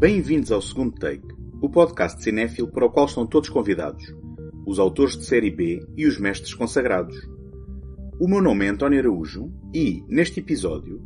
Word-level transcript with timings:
Bem-vindos 0.00 0.50
ao 0.50 0.62
segundo 0.62 0.92
take, 0.92 1.28
o 1.60 1.68
podcast 1.68 2.16
de 2.16 2.24
cinéfilo 2.24 2.72
para 2.72 2.86
o 2.86 2.90
qual 2.90 3.04
estão 3.04 3.26
todos 3.26 3.50
convidados, 3.50 4.02
os 4.66 4.78
autores 4.78 5.14
de 5.14 5.26
série 5.26 5.50
B 5.50 5.86
e 5.94 6.06
os 6.06 6.18
mestres 6.18 6.54
consagrados. 6.54 7.14
O 8.18 8.26
meu 8.26 8.40
nome 8.40 8.64
é 8.64 8.70
António 8.70 8.98
Araújo 8.98 9.52
e, 9.74 10.02
neste 10.08 10.40
episódio, 10.40 11.02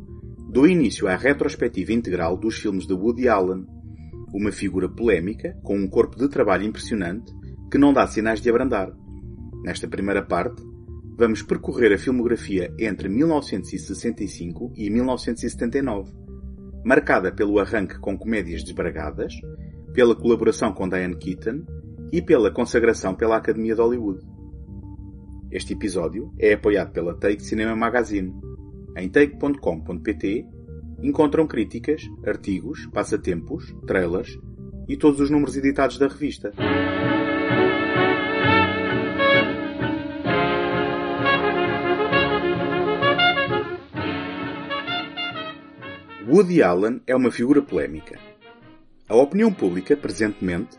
dou 0.49 0.65
início 0.65 1.09
à 1.09 1.17
retrospectiva 1.17 1.91
integral 1.91 2.37
dos 2.37 2.57
filmes 2.57 2.87
de 2.87 2.93
Woody 2.93 3.27
Allen, 3.27 3.65
uma 4.33 4.53
figura 4.53 4.87
polémica 4.87 5.59
com 5.61 5.77
um 5.77 5.89
corpo 5.89 6.17
de 6.17 6.29
trabalho 6.29 6.63
impressionante 6.63 7.33
que 7.69 7.77
não 7.77 7.91
dá 7.91 8.07
sinais 8.07 8.39
de 8.39 8.49
abrandar. 8.49 8.95
Nesta 9.61 9.89
primeira 9.89 10.23
parte, 10.25 10.63
vamos 11.17 11.41
percorrer 11.41 11.91
a 11.91 11.97
filmografia 11.97 12.73
entre 12.79 13.09
1965 13.09 14.71
e 14.73 14.89
1979, 14.89 16.13
marcada 16.85 17.31
pelo 17.31 17.59
arranque 17.59 17.97
com 17.97 18.15
comédias 18.15 18.63
desbragadas, 18.63 19.33
pela 19.91 20.15
colaboração 20.15 20.71
com 20.71 20.87
Diane 20.87 21.15
Keaton 21.15 21.65
e 22.11 22.21
pela 22.21 22.51
consagração 22.51 23.15
pela 23.15 23.37
Academia 23.37 23.73
de 23.73 23.81
Hollywood. 23.81 24.21
Este 25.51 25.73
episódio 25.73 26.31
é 26.37 26.53
apoiado 26.53 26.91
pela 26.91 27.15
Take 27.15 27.41
Cinema 27.41 27.75
Magazine. 27.75 28.31
Em 28.95 29.09
take.com.pt 29.09 30.45
encontram 31.01 31.47
críticas, 31.47 32.03
artigos, 32.25 32.85
passatempos, 32.93 33.75
trailers 33.87 34.37
e 34.87 34.95
todos 34.95 35.19
os 35.19 35.31
números 35.31 35.57
editados 35.57 35.97
da 35.97 36.07
revista. 36.07 36.53
Woody 46.35 46.61
Allen 46.61 46.99
é 47.07 47.15
uma 47.15 47.31
figura 47.31 47.61
polémica. 47.61 48.19
A 49.07 49.15
opinião 49.15 49.53
pública, 49.53 49.95
presentemente, 49.95 50.77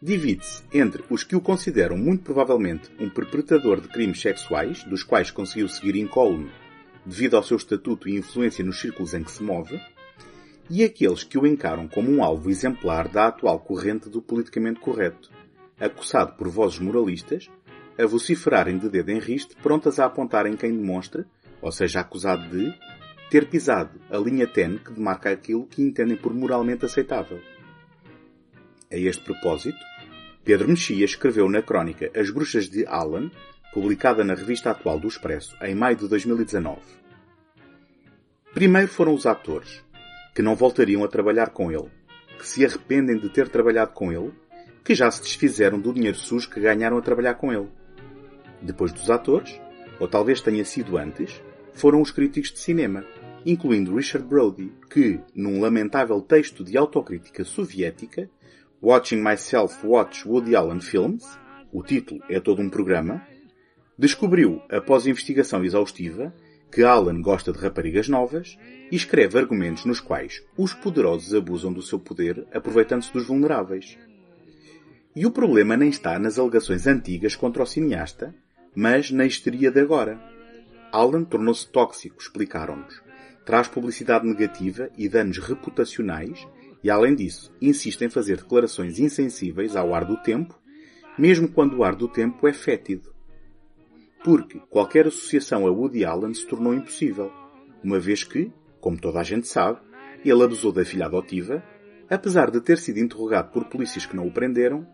divide-se 0.00 0.62
entre 0.72 1.02
os 1.10 1.24
que 1.24 1.34
o 1.34 1.40
consideram 1.40 1.96
muito 1.96 2.22
provavelmente 2.22 2.88
um 3.00 3.10
perpetrador 3.10 3.80
de 3.80 3.88
crimes 3.88 4.20
sexuais, 4.20 4.84
dos 4.84 5.02
quais 5.02 5.28
conseguiu 5.28 5.68
seguir 5.68 5.96
incólume 5.96 6.52
devido 7.04 7.36
ao 7.36 7.42
seu 7.42 7.56
estatuto 7.56 8.08
e 8.08 8.14
influência 8.14 8.64
nos 8.64 8.80
círculos 8.80 9.12
em 9.12 9.24
que 9.24 9.32
se 9.32 9.42
move, 9.42 9.80
e 10.70 10.84
aqueles 10.84 11.24
que 11.24 11.36
o 11.36 11.48
encaram 11.48 11.88
como 11.88 12.08
um 12.08 12.22
alvo 12.22 12.48
exemplar 12.48 13.08
da 13.08 13.26
atual 13.26 13.58
corrente 13.58 14.08
do 14.08 14.22
politicamente 14.22 14.78
correto, 14.78 15.32
acusado 15.80 16.34
por 16.34 16.48
vozes 16.48 16.78
moralistas 16.78 17.50
a 17.98 18.06
vociferarem 18.06 18.78
de 18.78 18.88
dedo 18.88 19.10
em 19.10 19.18
riste, 19.18 19.56
prontas 19.56 19.98
a 19.98 20.04
apontarem 20.04 20.56
quem 20.56 20.70
demonstre, 20.70 21.24
ou 21.60 21.72
seja, 21.72 21.98
acusado 21.98 22.48
de, 22.48 22.72
ter 23.32 23.48
pisado 23.48 23.98
a 24.10 24.18
linha 24.18 24.46
tenue 24.46 24.78
que 24.78 24.92
demarca 24.92 25.30
aquilo 25.30 25.66
que 25.66 25.80
entendem 25.80 26.18
por 26.18 26.34
moralmente 26.34 26.84
aceitável. 26.84 27.40
A 28.92 28.96
este 28.96 29.24
propósito, 29.24 29.78
Pedro 30.44 30.68
Mexia 30.68 31.02
escreveu 31.02 31.48
na 31.48 31.62
crónica 31.62 32.10
As 32.14 32.28
Bruxas 32.28 32.68
de 32.68 32.84
Allen, 32.86 33.32
publicada 33.72 34.22
na 34.22 34.34
revista 34.34 34.70
atual 34.70 35.00
do 35.00 35.08
Expresso 35.08 35.56
em 35.62 35.74
maio 35.74 35.96
de 35.96 36.08
2019. 36.08 36.78
Primeiro 38.52 38.88
foram 38.88 39.14
os 39.14 39.24
atores, 39.24 39.82
que 40.34 40.42
não 40.42 40.54
voltariam 40.54 41.02
a 41.02 41.08
trabalhar 41.08 41.52
com 41.52 41.72
ele, 41.72 41.88
que 42.38 42.46
se 42.46 42.66
arrependem 42.66 43.16
de 43.16 43.30
ter 43.30 43.48
trabalhado 43.48 43.92
com 43.92 44.12
ele, 44.12 44.30
que 44.84 44.94
já 44.94 45.10
se 45.10 45.22
desfizeram 45.22 45.80
do 45.80 45.94
dinheiro 45.94 46.18
sujo 46.18 46.50
que 46.50 46.60
ganharam 46.60 46.98
a 46.98 47.02
trabalhar 47.02 47.36
com 47.36 47.50
ele. 47.50 47.70
Depois 48.60 48.92
dos 48.92 49.08
atores, 49.08 49.58
ou 49.98 50.06
talvez 50.06 50.42
tenha 50.42 50.66
sido 50.66 50.98
antes, 50.98 51.42
foram 51.72 52.02
os 52.02 52.10
críticos 52.10 52.52
de 52.52 52.58
cinema, 52.58 53.06
incluindo 53.44 53.94
Richard 53.94 54.26
Brody, 54.26 54.72
que, 54.90 55.20
num 55.34 55.60
lamentável 55.60 56.20
texto 56.20 56.64
de 56.64 56.76
autocrítica 56.76 57.44
soviética, 57.44 58.28
Watching 58.82 59.22
Myself 59.22 59.86
Watch 59.86 60.26
Woody 60.26 60.56
Allen 60.56 60.80
Films, 60.80 61.24
o 61.72 61.82
título 61.82 62.20
é 62.28 62.40
todo 62.40 62.60
um 62.60 62.68
programa, 62.68 63.26
descobriu, 63.98 64.60
após 64.68 65.06
investigação 65.06 65.64
exaustiva, 65.64 66.34
que 66.72 66.82
Allen 66.82 67.20
gosta 67.20 67.52
de 67.52 67.58
raparigas 67.58 68.08
novas 68.08 68.58
e 68.90 68.96
escreve 68.96 69.38
argumentos 69.38 69.84
nos 69.84 70.00
quais 70.00 70.42
os 70.56 70.72
poderosos 70.72 71.34
abusam 71.34 71.72
do 71.72 71.82
seu 71.82 71.98
poder 71.98 72.46
aproveitando-se 72.52 73.12
dos 73.12 73.26
vulneráveis. 73.26 73.98
E 75.14 75.26
o 75.26 75.30
problema 75.30 75.76
nem 75.76 75.90
está 75.90 76.18
nas 76.18 76.38
alegações 76.38 76.86
antigas 76.86 77.36
contra 77.36 77.62
o 77.62 77.66
cineasta, 77.66 78.34
mas 78.74 79.10
na 79.10 79.26
histeria 79.26 79.70
de 79.70 79.80
agora. 79.80 80.18
Allen 80.90 81.24
tornou-se 81.24 81.66
tóxico, 81.70 82.20
explicaram-nos, 82.20 83.02
traz 83.44 83.68
publicidade 83.68 84.26
negativa 84.26 84.90
e 84.96 85.08
danos 85.08 85.38
reputacionais 85.38 86.46
e, 86.82 86.90
além 86.90 87.14
disso, 87.14 87.52
insiste 87.60 88.02
em 88.02 88.10
fazer 88.10 88.38
declarações 88.38 88.98
insensíveis 88.98 89.76
ao 89.76 89.94
ar 89.94 90.04
do 90.04 90.16
tempo, 90.22 90.58
mesmo 91.18 91.48
quando 91.48 91.76
o 91.76 91.84
ar 91.84 91.94
do 91.94 92.08
tempo 92.08 92.46
é 92.48 92.52
fétido. 92.52 93.12
Porque 94.24 94.60
qualquer 94.70 95.06
associação 95.06 95.66
a 95.66 95.70
Woody 95.70 96.04
Allen 96.04 96.34
se 96.34 96.46
tornou 96.46 96.74
impossível, 96.74 97.30
uma 97.82 97.98
vez 97.98 98.24
que, 98.24 98.52
como 98.80 99.00
toda 99.00 99.20
a 99.20 99.24
gente 99.24 99.48
sabe, 99.48 99.80
ele 100.24 100.42
abusou 100.42 100.72
da 100.72 100.84
filha 100.84 101.06
adotiva, 101.06 101.62
apesar 102.08 102.50
de 102.50 102.60
ter 102.60 102.78
sido 102.78 102.98
interrogado 102.98 103.50
por 103.52 103.64
polícias 103.64 104.06
que 104.06 104.14
não 104.14 104.26
o 104.26 104.32
prenderam, 104.32 104.86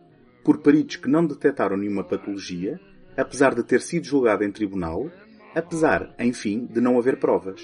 por 0.42 0.58
peritos 0.58 0.96
que 0.96 1.08
não 1.08 1.26
detectaram 1.26 1.76
nenhuma 1.76 2.04
patologia, 2.04 2.80
apesar 3.16 3.54
de 3.54 3.62
ter 3.62 3.80
sido 3.82 4.06
julgado 4.06 4.44
em 4.44 4.50
tribunal, 4.50 5.10
apesar, 5.54 6.14
enfim, 6.18 6.66
de 6.66 6.80
não 6.80 6.98
haver 6.98 7.18
provas. 7.18 7.60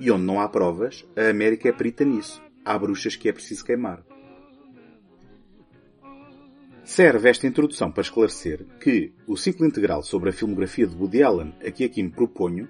E 0.00 0.10
onde 0.10 0.24
não 0.24 0.40
há 0.40 0.48
provas, 0.48 1.06
a 1.14 1.28
América 1.28 1.68
é 1.68 1.72
perita 1.72 2.06
nisso. 2.06 2.42
Há 2.64 2.78
bruxas 2.78 3.16
que 3.16 3.28
é 3.28 3.32
preciso 3.32 3.62
queimar. 3.62 4.02
Serve 6.82 7.28
esta 7.28 7.46
introdução 7.46 7.92
para 7.92 8.00
esclarecer 8.00 8.64
que 8.80 9.12
o 9.26 9.36
ciclo 9.36 9.66
integral 9.66 10.02
sobre 10.02 10.30
a 10.30 10.32
filmografia 10.32 10.86
de 10.86 10.96
Woody 10.96 11.22
Allen, 11.22 11.54
a 11.64 11.70
que 11.70 11.84
aqui 11.84 12.02
me 12.02 12.10
proponho, 12.10 12.66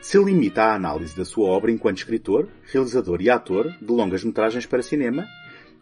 se 0.00 0.18
limita 0.18 0.62
à 0.62 0.74
análise 0.74 1.14
da 1.14 1.26
sua 1.26 1.48
obra 1.50 1.70
enquanto 1.70 1.98
escritor, 1.98 2.48
realizador 2.64 3.20
e 3.20 3.28
ator 3.28 3.70
de 3.78 3.92
longas 3.92 4.24
metragens 4.24 4.64
para 4.64 4.82
cinema, 4.82 5.28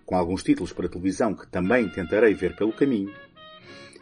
com 0.05 0.17
alguns 0.17 0.43
títulos 0.43 0.73
para 0.73 0.89
televisão 0.89 1.33
que 1.33 1.47
também 1.47 1.89
tentarei 1.89 2.35
ver 2.35 2.57
pelo 2.57 2.73
caminho. 2.73 3.15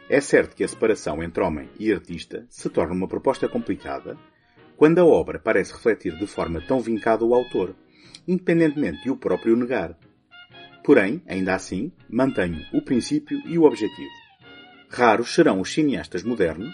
É 0.09 0.19
certo 0.19 0.55
que 0.55 0.63
a 0.63 0.67
separação 0.67 1.21
entre 1.21 1.43
homem 1.43 1.69
e 1.79 1.93
artista 1.93 2.45
se 2.49 2.69
torna 2.69 2.93
uma 2.93 3.07
proposta 3.07 3.47
complicada, 3.47 4.17
quando 4.77 4.99
a 4.99 5.05
obra 5.05 5.39
parece 5.39 5.73
refletir 5.73 6.15
de 6.15 6.27
forma 6.27 6.61
tão 6.61 6.79
vincada 6.79 7.25
o 7.25 7.33
autor, 7.33 7.75
independentemente 8.27 9.03
de 9.03 9.09
o 9.09 9.17
próprio 9.17 9.55
negar. 9.55 9.97
Porém, 10.83 11.21
ainda 11.27 11.55
assim, 11.55 11.91
mantenho 12.09 12.63
o 12.71 12.81
princípio 12.81 13.41
e 13.45 13.57
o 13.57 13.63
objetivo. 13.63 14.09
Raros 14.89 15.33
serão 15.33 15.59
os 15.59 15.73
cineastas 15.73 16.23
modernos 16.23 16.73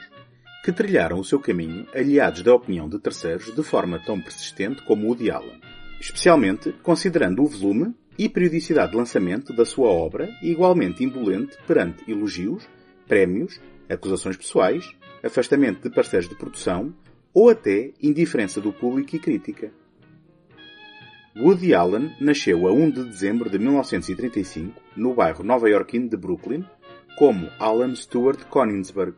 que 0.64 0.72
trilharam 0.72 1.20
o 1.20 1.24
seu 1.24 1.40
caminho 1.40 1.88
aliados 1.94 2.44
da 2.44 2.54
opinião 2.54 2.88
de 2.88 3.00
terceiros 3.00 3.54
de 3.54 3.64
forma 3.64 4.00
tão 4.00 4.22
persistente 4.22 4.84
como 4.84 5.10
o 5.10 5.16
de 5.16 5.32
Allen, 5.32 5.60
especialmente 6.00 6.72
considerando 6.84 7.42
o 7.42 7.48
volume 7.48 7.96
e 8.18 8.30
periodicidade 8.30 8.92
de 8.92 8.98
lançamento 8.98 9.54
da 9.54 9.66
sua 9.66 9.88
obra 9.88 10.30
igualmente 10.42 11.04
indolente 11.04 11.58
perante 11.66 12.10
elogios, 12.10 12.68
prémios, 13.08 13.60
acusações 13.90 14.38
pessoais, 14.38 14.96
afastamento 15.24 15.82
de 15.82 15.94
parceiros 15.94 16.30
de 16.30 16.36
produção 16.36 16.94
ou 17.34 17.50
até 17.50 17.92
indiferença 18.02 18.62
do 18.62 18.72
público 18.72 19.16
e 19.16 19.20
crítica. 19.20 19.72
Woody 21.36 21.74
Allen 21.74 22.16
nasceu 22.22 22.68
a 22.68 22.72
1 22.72 22.92
de 22.92 23.04
dezembro 23.06 23.50
de 23.50 23.58
1935 23.58 24.80
no 24.96 25.16
bairro 25.16 25.44
nova-iorquino 25.44 26.08
de 26.08 26.16
Brooklyn 26.16 26.64
como 27.18 27.50
Alan 27.60 27.96
Stewart 27.96 28.44
Konigsberg. 28.46 29.16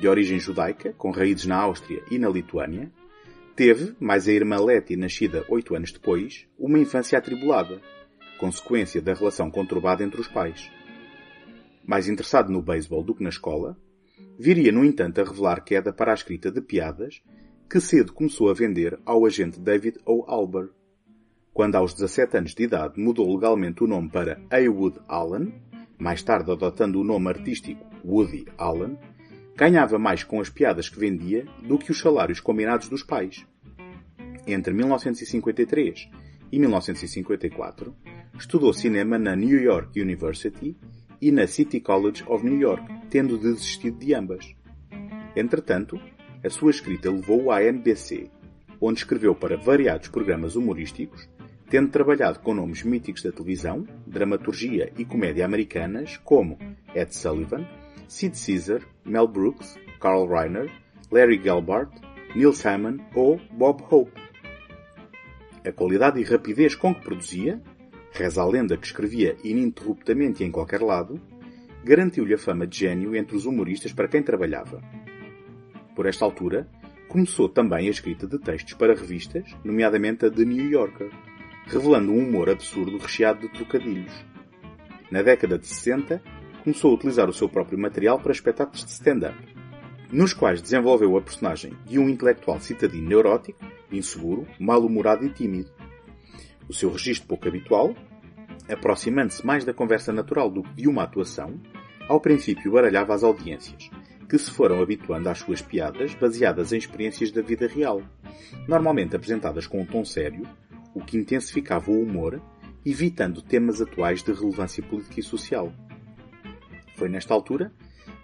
De 0.00 0.08
origem 0.08 0.38
judaica, 0.38 0.94
com 0.94 1.10
raízes 1.10 1.44
na 1.44 1.56
Áustria 1.56 2.02
e 2.10 2.18
na 2.18 2.28
Lituânia, 2.28 2.90
teve, 3.56 3.94
mais 3.98 4.28
a 4.28 4.32
irmã 4.32 4.58
Letty 4.58 4.96
nascida 4.96 5.44
oito 5.48 5.74
anos 5.74 5.92
depois, 5.92 6.46
uma 6.58 6.78
infância 6.78 7.18
atribulada, 7.18 7.80
consequência 8.38 9.02
da 9.02 9.12
relação 9.12 9.50
conturbada 9.50 10.04
entre 10.04 10.20
os 10.20 10.28
pais. 10.28 10.70
Mais 11.84 12.08
interessado 12.08 12.50
no 12.50 12.62
beisebol 12.62 13.02
do 13.02 13.14
que 13.14 13.22
na 13.22 13.30
escola, 13.30 13.76
viria, 14.38 14.72
no 14.72 14.84
entanto, 14.84 15.20
a 15.20 15.24
revelar 15.24 15.64
queda 15.64 15.92
para 15.92 16.12
a 16.12 16.14
escrita 16.14 16.50
de 16.50 16.60
piadas 16.60 17.22
que 17.68 17.80
cedo 17.80 18.14
começou 18.14 18.50
a 18.50 18.54
vender 18.54 18.98
ao 19.04 19.26
agente 19.26 19.60
David 19.60 19.98
O. 20.06 20.24
Alber. 20.26 20.70
Quando 21.52 21.74
aos 21.74 21.92
17 21.92 22.38
anos 22.38 22.54
de 22.54 22.62
idade 22.62 22.98
mudou 22.98 23.30
legalmente 23.34 23.84
o 23.84 23.86
nome 23.86 24.08
para 24.08 24.40
Heywood 24.50 24.98
Allen, 25.06 25.52
mais 25.98 26.22
tarde 26.22 26.50
adotando 26.50 26.98
o 26.98 27.04
nome 27.04 27.28
artístico 27.28 27.84
Woody 28.02 28.46
Allen, 28.56 28.96
ganhava 29.54 29.98
mais 29.98 30.22
com 30.22 30.40
as 30.40 30.48
piadas 30.48 30.88
que 30.88 30.98
vendia 30.98 31.44
do 31.62 31.76
que 31.76 31.90
os 31.90 31.98
salários 31.98 32.40
combinados 32.40 32.88
dos 32.88 33.02
pais. 33.02 33.44
Entre 34.46 34.72
1953 34.72 36.08
e 36.50 36.58
1954, 36.58 37.94
estudou 38.38 38.72
cinema 38.72 39.18
na 39.18 39.36
New 39.36 39.60
York 39.60 40.00
University 40.00 40.74
e 41.20 41.30
na 41.32 41.46
City 41.46 41.80
College 41.80 42.24
of 42.26 42.44
New 42.44 42.58
York, 42.58 42.82
tendo 43.10 43.38
desistido 43.38 43.98
de 43.98 44.14
ambas. 44.14 44.54
Entretanto, 45.34 46.00
a 46.44 46.50
sua 46.50 46.70
escrita 46.70 47.10
levou-o 47.10 47.50
à 47.50 47.62
NBC, 47.62 48.30
onde 48.80 49.00
escreveu 49.00 49.34
para 49.34 49.56
variados 49.56 50.08
programas 50.08 50.56
humorísticos, 50.56 51.28
tendo 51.68 51.90
trabalhado 51.90 52.40
com 52.40 52.54
nomes 52.54 52.82
míticos 52.82 53.22
da 53.22 53.32
televisão, 53.32 53.86
dramaturgia 54.06 54.92
e 54.96 55.04
comédia 55.04 55.44
americanas 55.44 56.16
como 56.18 56.58
Ed 56.94 57.14
Sullivan, 57.14 57.66
Sid 58.06 58.38
Caesar, 58.38 58.82
Mel 59.04 59.28
Brooks, 59.28 59.78
Carl 60.00 60.26
Reiner, 60.26 60.70
Larry 61.10 61.40
Gelbart, 61.42 61.90
Neil 62.34 62.52
Simon 62.52 62.98
ou 63.14 63.40
Bob 63.52 63.82
Hope. 63.90 64.12
A 65.66 65.72
qualidade 65.72 66.20
e 66.20 66.24
rapidez 66.24 66.74
com 66.74 66.94
que 66.94 67.02
produzia, 67.02 67.60
reza 68.12 68.42
a 68.42 68.46
lenda 68.46 68.76
que 68.76 68.86
escrevia 68.86 69.36
ininterruptamente 69.44 70.44
em 70.44 70.50
qualquer 70.50 70.80
lado, 70.80 71.20
garantiu-lhe 71.84 72.34
a 72.34 72.38
fama 72.38 72.66
de 72.66 72.78
gênio 72.78 73.14
entre 73.14 73.36
os 73.36 73.46
humoristas 73.46 73.92
para 73.92 74.08
quem 74.08 74.22
trabalhava. 74.22 74.82
Por 75.94 76.06
esta 76.06 76.24
altura, 76.24 76.68
começou 77.08 77.48
também 77.48 77.88
a 77.88 77.90
escrita 77.90 78.26
de 78.26 78.38
textos 78.38 78.74
para 78.74 78.94
revistas, 78.94 79.44
nomeadamente 79.64 80.26
a 80.26 80.30
The 80.30 80.44
New 80.44 80.70
Yorker, 80.70 81.10
revelando 81.66 82.12
um 82.12 82.18
humor 82.18 82.50
absurdo 82.50 82.98
recheado 82.98 83.40
de 83.40 83.48
trocadilhos. 83.48 84.12
Na 85.10 85.22
década 85.22 85.58
de 85.58 85.66
60, 85.66 86.22
começou 86.62 86.90
a 86.90 86.94
utilizar 86.94 87.28
o 87.28 87.32
seu 87.32 87.48
próprio 87.48 87.78
material 87.78 88.18
para 88.18 88.32
espetáculos 88.32 88.84
de 88.84 88.92
stand-up, 88.92 89.36
nos 90.12 90.32
quais 90.32 90.60
desenvolveu 90.60 91.16
a 91.16 91.22
personagem 91.22 91.72
de 91.86 91.98
um 91.98 92.08
intelectual 92.08 92.60
citadino 92.60 93.08
neurótico, 93.08 93.58
inseguro, 93.90 94.46
mal-humorado 94.58 95.24
e 95.24 95.30
tímido. 95.30 95.70
O 96.68 96.72
seu 96.72 96.90
registro 96.90 97.26
pouco 97.26 97.48
habitual, 97.48 97.94
aproximando-se 98.68 99.44
mais 99.46 99.64
da 99.64 99.72
conversa 99.72 100.12
natural 100.12 100.50
do 100.50 100.62
que 100.62 100.82
de 100.82 100.88
uma 100.88 101.04
atuação, 101.04 101.60
ao 102.08 102.20
princípio 102.20 102.72
baralhava 102.72 103.14
as 103.14 103.22
audiências, 103.22 103.90
que 104.28 104.38
se 104.38 104.50
foram 104.50 104.82
habituando 104.82 105.28
às 105.28 105.38
suas 105.38 105.62
piadas 105.62 106.14
baseadas 106.14 106.72
em 106.72 106.76
experiências 106.76 107.30
da 107.30 107.40
vida 107.40 107.66
real, 107.66 108.02
normalmente 108.66 109.16
apresentadas 109.16 109.66
com 109.66 109.80
um 109.80 109.86
tom 109.86 110.04
sério, 110.04 110.42
o 110.94 111.00
que 111.00 111.16
intensificava 111.16 111.90
o 111.90 112.02
humor, 112.02 112.40
evitando 112.84 113.42
temas 113.42 113.80
atuais 113.80 114.22
de 114.22 114.32
relevância 114.32 114.82
política 114.82 115.20
e 115.20 115.22
social. 115.22 115.72
Foi 116.96 117.08
nesta 117.08 117.32
altura 117.32 117.72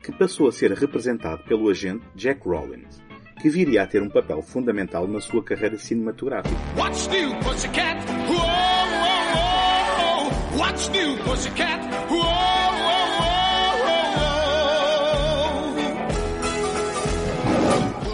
que 0.03 0.13
passou 0.13 0.49
a 0.49 0.53
ser 0.53 0.73
representado 0.73 1.45
pelo 1.45 1.71
agente 1.71 2.05
Jack 2.15 2.47
Rollins, 2.47 3.01
que 3.41 3.49
viria 3.49 3.83
a 3.83 3.87
ter 3.87 4.03
um 4.03 4.09
papel 4.09 4.43
fundamental 4.43 5.07
na 5.09 5.21
sua 5.21 5.43
carreira 5.43 5.77
cinematográfica. 5.79 6.55
What's 6.77 7.07
new, 7.09 7.35
pussycat? 7.41 7.99
Whoa, 8.29 8.37
whoa, 8.37 9.25
whoa. 9.35 10.59
What's 10.59 10.89
new, 10.89 11.17
pussycat? 11.25 11.81
Whoa, 12.11 12.55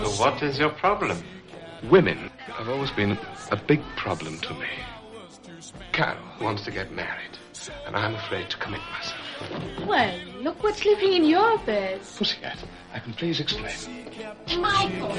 So 0.04 0.22
what 0.22 0.42
is 0.42 0.58
your 0.58 0.70
problem? 0.70 1.16
Women 1.90 2.30
have 2.58 2.68
always 2.68 2.90
been 2.92 3.16
a 3.50 3.56
big 3.56 3.80
problem 3.96 4.38
to 4.40 4.54
me. 4.54 4.68
Carol 5.92 6.18
wants 6.40 6.62
to 6.64 6.70
get 6.70 6.92
married, 6.92 7.38
and 7.86 7.96
I'm 7.96 8.14
afraid 8.14 8.50
to 8.50 8.56
commit 8.58 8.80
myself. 8.92 9.19
Well, 9.86 10.42
look 10.42 10.62
what's 10.62 10.84
living 10.84 11.12
in 11.12 11.24
your 11.24 11.58
bed. 11.58 12.00
Pussycat, 12.18 12.58
I 12.94 13.00
can 13.00 13.12
please 13.14 13.40
explain. 13.40 13.74
Michael! 14.60 15.10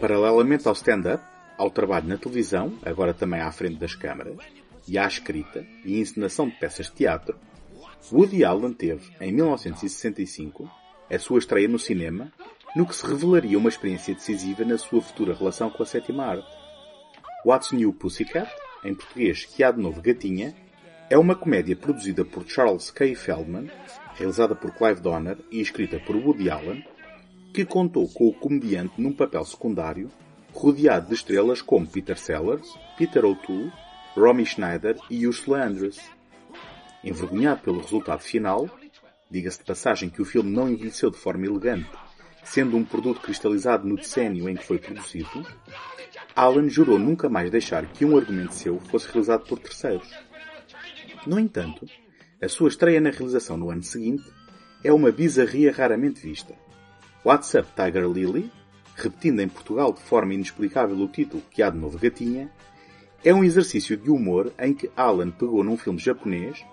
Paralelamente 0.00 0.68
ao 0.68 0.74
stand-up, 0.74 1.22
ao 1.56 1.70
trabalho 1.70 2.08
na 2.08 2.18
televisão, 2.18 2.72
agora 2.84 3.14
também 3.14 3.40
à 3.40 3.50
frente 3.50 3.76
das 3.76 3.94
câmaras, 3.94 4.36
e 4.86 4.98
à 4.98 5.06
escrita 5.06 5.64
e 5.84 5.98
encenação 5.98 6.48
de 6.48 6.56
peças 6.56 6.86
de 6.86 6.92
teatro, 6.92 7.38
Woody 8.12 8.44
Allen 8.44 8.72
teve, 8.72 9.10
em 9.20 9.32
1965, 9.32 10.70
a 11.10 11.18
sua 11.18 11.38
estreia 11.38 11.66
no 11.66 11.78
cinema, 11.78 12.32
no 12.74 12.86
que 12.86 12.94
se 12.94 13.06
revelaria 13.06 13.58
uma 13.58 13.68
experiência 13.68 14.14
decisiva 14.14 14.64
na 14.64 14.76
sua 14.76 15.00
futura 15.00 15.34
relação 15.34 15.70
com 15.70 15.82
a 15.82 15.86
sétima 15.86 16.26
arte. 16.26 16.46
What's 17.44 17.72
New 17.72 17.92
Pussycat, 17.92 18.50
em 18.84 18.94
português 18.94 19.44
Que 19.44 19.64
há 19.64 19.70
de 19.70 19.80
novo 19.80 20.00
gatinha, 20.02 20.54
é 21.08 21.16
uma 21.16 21.36
comédia 21.36 21.76
produzida 21.76 22.24
por 22.24 22.44
Charles 22.48 22.90
K. 22.90 23.14
Feldman, 23.14 23.70
realizada 24.14 24.56
por 24.56 24.72
Clive 24.72 25.00
Donner 25.00 25.38
e 25.50 25.60
escrita 25.60 26.00
por 26.00 26.16
Woody 26.16 26.50
Allen, 26.50 26.84
que 27.54 27.64
contou 27.64 28.08
com 28.08 28.26
o 28.28 28.34
comediante 28.34 29.00
num 29.00 29.12
papel 29.12 29.44
secundário, 29.44 30.10
rodeado 30.52 31.08
de 31.08 31.14
estrelas 31.14 31.62
como 31.62 31.86
Peter 31.86 32.18
Sellers, 32.18 32.74
Peter 32.98 33.24
O'Toole, 33.24 33.72
Romy 34.16 34.44
Schneider 34.44 34.96
e 35.08 35.26
Ursula 35.26 35.64
Andress. 35.64 36.00
Envergonhado 37.04 37.60
pelo 37.60 37.80
resultado 37.80 38.20
final, 38.20 38.68
diga-se 39.30 39.58
de 39.58 39.64
passagem 39.64 40.08
que 40.08 40.22
o 40.22 40.24
filme 40.24 40.50
não 40.50 40.68
envelheceu 40.68 41.10
de 41.10 41.18
forma 41.18 41.46
elegante, 41.46 41.90
sendo 42.42 42.76
um 42.76 42.84
produto 42.84 43.20
cristalizado 43.20 43.86
no 43.86 43.96
decênio 43.96 44.48
em 44.48 44.56
que 44.56 44.64
foi 44.64 44.78
produzido, 44.78 45.46
Alan 46.34 46.68
jurou 46.68 46.98
nunca 46.98 47.28
mais 47.28 47.50
deixar 47.50 47.86
que 47.86 48.04
um 48.04 48.16
argumento 48.16 48.54
seu 48.54 48.78
fosse 48.80 49.06
realizado 49.06 49.46
por 49.46 49.58
terceiros. 49.58 50.25
No 51.26 51.40
entanto, 51.40 51.84
a 52.40 52.48
sua 52.48 52.68
estreia 52.68 53.00
na 53.00 53.10
realização 53.10 53.56
no 53.56 53.68
ano 53.68 53.82
seguinte 53.82 54.24
é 54.84 54.92
uma 54.92 55.10
bizarria 55.10 55.72
raramente 55.72 56.20
vista. 56.20 56.54
What's 57.24 57.52
Up 57.54 57.68
Tiger 57.74 58.08
Lily, 58.08 58.48
repetindo 58.94 59.40
em 59.40 59.48
Portugal 59.48 59.92
de 59.92 60.00
forma 60.00 60.34
inexplicável 60.34 60.96
o 60.96 61.08
título 61.08 61.42
que 61.50 61.64
há 61.64 61.70
de 61.70 61.78
novo 61.78 61.98
gatinha, 61.98 62.48
é 63.24 63.34
um 63.34 63.42
exercício 63.42 63.96
de 63.96 64.08
humor 64.08 64.52
em 64.56 64.72
que 64.72 64.88
Alan 64.96 65.32
pegou 65.32 65.64
num 65.64 65.76
filme 65.76 65.98
japonês 65.98 66.64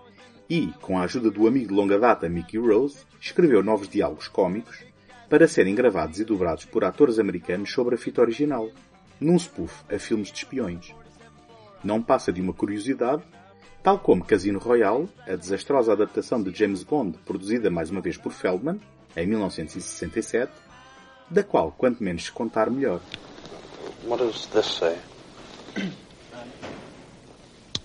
e, 0.47 0.67
com 0.79 0.99
a 0.99 1.03
ajuda 1.03 1.31
do 1.31 1.47
amigo 1.47 1.69
de 1.69 1.73
longa 1.73 1.97
data 1.97 2.29
Mickey 2.29 2.59
Rose, 2.59 2.99
escreveu 3.19 3.63
novos 3.63 3.89
diálogos 3.89 4.27
cômicos 4.27 4.85
para 5.27 5.47
serem 5.47 5.73
gravados 5.73 6.19
e 6.19 6.23
dobrados 6.23 6.65
por 6.65 6.83
atores 6.83 7.17
americanos 7.17 7.71
sobre 7.71 7.95
a 7.95 7.97
fita 7.97 8.21
original 8.21 8.69
num 9.19 9.39
spoof 9.39 9.83
a 9.91 9.97
filmes 9.97 10.27
de 10.27 10.37
espiões. 10.37 10.93
Não 11.83 12.03
passa 12.03 12.31
de 12.31 12.39
uma 12.39 12.53
curiosidade, 12.53 13.23
tal 13.83 13.99
como 13.99 14.23
Casino 14.23 14.59
Royale, 14.59 15.09
a 15.27 15.35
desastrosa 15.35 15.91
adaptação 15.91 16.41
de 16.41 16.57
James 16.57 16.83
Bond 16.83 17.17
produzida 17.25 17.69
mais 17.69 17.89
uma 17.89 17.99
vez 17.99 18.17
por 18.17 18.31
Feldman, 18.31 18.79
em 19.15 19.27
1967, 19.27 20.51
da 21.29 21.43
qual 21.43 21.71
quanto 21.71 22.01
menos 22.01 22.23
se 22.23 22.31
contar 22.31 22.69
melhor. 22.69 23.01
What 24.05 24.23
does 24.23 24.45
this 24.47 24.65
say? 24.65 24.97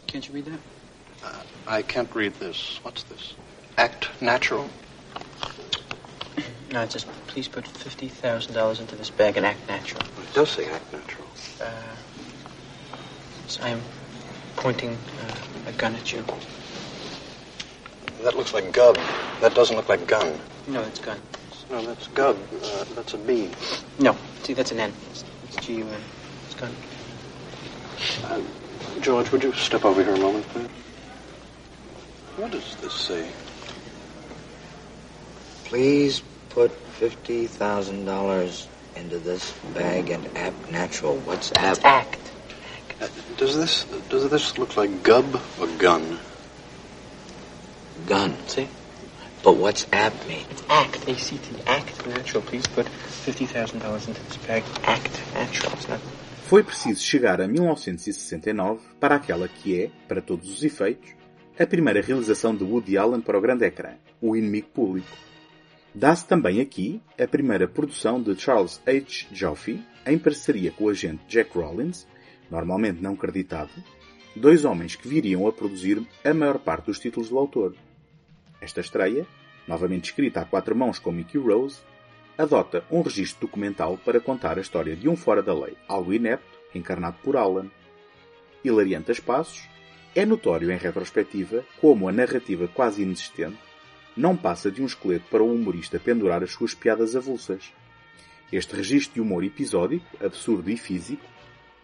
Can't 0.06 0.26
you 0.26 0.34
read 0.34 0.46
that? 0.46 0.60
Uh, 1.22 1.78
I 1.78 1.82
can't 1.82 2.08
read 2.14 2.32
this. 2.38 2.80
What's 2.84 3.02
this? 3.04 3.34
Act 3.76 4.08
natural? 4.22 4.68
No, 6.72 6.82
it 6.82 6.92
says, 6.92 7.06
please 7.26 7.48
put 7.48 7.64
$50,000 7.64 8.80
into 8.80 8.96
this 8.96 9.10
bag 9.10 9.36
and 9.36 9.44
act 9.46 9.66
natural. 9.68 10.02
It 10.22 10.34
does 10.34 10.50
say 10.50 10.66
act 10.70 10.92
natural. 10.92 11.26
Uh, 11.60 11.96
so 13.48 13.62
I 13.62 13.70
am 13.70 13.80
pointing 14.56 14.90
uh, 14.90 15.47
a 15.68 15.72
gun 15.72 15.94
at 15.94 16.12
you. 16.12 16.24
That 18.22 18.36
looks 18.36 18.54
like 18.54 18.72
gub. 18.72 18.96
That 19.40 19.54
doesn't 19.54 19.76
look 19.76 19.88
like 19.88 20.06
gun. 20.06 20.38
No, 20.66 20.82
it's 20.82 20.98
gun. 20.98 21.18
No, 21.70 21.84
that's 21.84 22.06
gub. 22.08 22.36
Uh, 22.64 22.84
that's 22.94 23.14
a 23.14 23.18
B. 23.18 23.50
No, 23.98 24.16
see, 24.42 24.54
that's 24.54 24.72
an 24.72 24.80
N. 24.80 24.92
It's, 25.10 25.24
it's 25.44 25.66
G-U-N. 25.66 26.00
It's 26.46 26.54
gun. 26.54 26.74
Uh, 28.24 28.40
George, 29.00 29.30
would 29.30 29.42
you 29.42 29.52
step 29.52 29.84
over 29.84 30.02
here 30.02 30.14
a 30.14 30.18
moment, 30.18 30.48
please? 30.48 30.68
What 32.36 32.50
does 32.50 32.76
this 32.76 32.94
say? 32.94 33.28
Please 35.64 36.22
put 36.48 36.70
$50,000 36.98 38.66
into 38.96 39.18
this 39.18 39.52
bag 39.74 40.10
and 40.10 40.26
act 40.36 40.70
natural. 40.70 41.16
What's 41.18 41.52
app? 41.52 41.76
It's 41.76 41.84
act. 41.84 42.27
Does 43.36 43.56
this 43.56 43.84
does 44.08 44.28
this 44.30 44.58
look 44.58 44.76
like 44.76 44.90
gub 45.02 45.40
or 45.60 45.68
gun? 45.78 46.18
Gun. 48.06 48.34
See? 48.46 48.68
But 49.42 49.56
what's 49.56 49.86
app 49.92 50.14
mean? 50.26 50.44
It's 50.50 50.62
act. 50.68 51.08
A-C-T. 51.08 51.62
Act 51.66 52.06
natural. 52.06 52.42
Please 52.42 52.66
put 52.66 52.86
$50,000 52.86 54.08
into 54.08 54.22
this 54.24 54.36
bag. 54.38 54.64
Act 54.84 55.20
natural. 55.34 55.72
It's 55.74 55.88
not... 55.88 56.00
Foi 56.46 56.62
preciso 56.64 57.00
chegar 57.02 57.40
a 57.40 57.46
1969 57.46 58.80
para 58.98 59.16
aquela 59.16 59.46
que 59.46 59.82
é, 59.82 59.90
para 60.08 60.20
todos 60.20 60.50
os 60.50 60.64
efeitos, 60.64 61.10
a 61.58 61.66
primeira 61.66 62.00
realização 62.00 62.56
de 62.56 62.64
Woody 62.64 62.96
Allen 62.96 63.20
para 63.20 63.36
o 63.38 63.40
grande 63.40 63.64
ecrã, 63.64 63.94
O 64.20 64.34
Inimigo 64.34 64.68
Público. 64.68 65.16
Dá-se 65.94 66.26
também 66.26 66.60
aqui 66.60 67.02
a 67.20 67.26
primeira 67.26 67.68
produção 67.68 68.20
de 68.22 68.34
Charles 68.38 68.80
H. 68.86 69.26
Joffe, 69.32 69.84
em 70.06 70.18
parceria 70.18 70.70
com 70.72 70.84
o 70.84 70.88
agente 70.88 71.22
Jack 71.28 71.56
Rollins, 71.56 72.06
normalmente 72.50 73.02
não 73.02 73.16
creditado, 73.16 73.70
dois 74.34 74.64
homens 74.64 74.96
que 74.96 75.08
viriam 75.08 75.46
a 75.46 75.52
produzir 75.52 76.06
a 76.24 76.32
maior 76.32 76.58
parte 76.58 76.86
dos 76.86 76.98
títulos 76.98 77.28
do 77.28 77.38
autor. 77.38 77.74
Esta 78.60 78.80
estreia, 78.80 79.26
novamente 79.66 80.06
escrita 80.06 80.40
a 80.40 80.44
quatro 80.44 80.74
mãos 80.74 80.98
com 80.98 81.12
Mickey 81.12 81.38
Rose, 81.38 81.80
adota 82.36 82.84
um 82.90 83.02
registro 83.02 83.46
documental 83.46 83.98
para 83.98 84.20
contar 84.20 84.58
a 84.58 84.60
história 84.60 84.96
de 84.96 85.08
um 85.08 85.16
fora 85.16 85.42
da 85.42 85.52
lei, 85.52 85.76
algo 85.88 86.12
inepto, 86.12 86.58
encarnado 86.74 87.16
por 87.22 87.36
Alan. 87.36 87.70
Hilariante 88.64 89.10
a 89.10 89.12
espaços, 89.12 89.68
é 90.14 90.24
notório 90.24 90.70
em 90.70 90.76
retrospectiva 90.76 91.64
como 91.80 92.08
a 92.08 92.12
narrativa 92.12 92.68
quase 92.68 93.02
inexistente 93.02 93.58
não 94.16 94.36
passa 94.36 94.68
de 94.68 94.82
um 94.82 94.86
esqueleto 94.86 95.26
para 95.30 95.44
o 95.44 95.54
humorista 95.54 96.00
pendurar 96.00 96.42
as 96.42 96.50
suas 96.50 96.74
piadas 96.74 97.14
avulsas. 97.14 97.72
Este 98.50 98.74
registro 98.74 99.14
de 99.14 99.20
humor 99.20 99.44
episódico, 99.44 100.04
absurdo 100.24 100.68
e 100.70 100.76
físico 100.76 101.24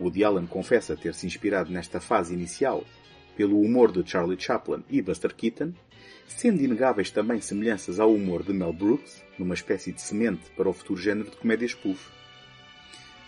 Woody 0.00 0.24
Allen 0.24 0.46
confessa 0.46 0.96
ter 0.96 1.14
se 1.14 1.26
inspirado 1.26 1.70
nesta 1.70 2.00
fase 2.00 2.34
inicial 2.34 2.84
pelo 3.36 3.60
humor 3.60 3.90
de 3.90 4.08
Charlie 4.08 4.40
Chaplin 4.40 4.84
e 4.88 5.02
Buster 5.02 5.34
Keaton, 5.34 5.72
sendo 6.26 6.62
inegáveis 6.62 7.10
também 7.10 7.40
semelhanças 7.40 7.98
ao 7.98 8.12
humor 8.12 8.42
de 8.42 8.52
Mel 8.52 8.72
Brooks, 8.72 9.22
numa 9.38 9.54
espécie 9.54 9.92
de 9.92 10.00
semente 10.00 10.50
para 10.56 10.68
o 10.68 10.72
futuro 10.72 11.00
género 11.00 11.30
de 11.30 11.36
comédia 11.36 11.66
spoof. 11.66 12.10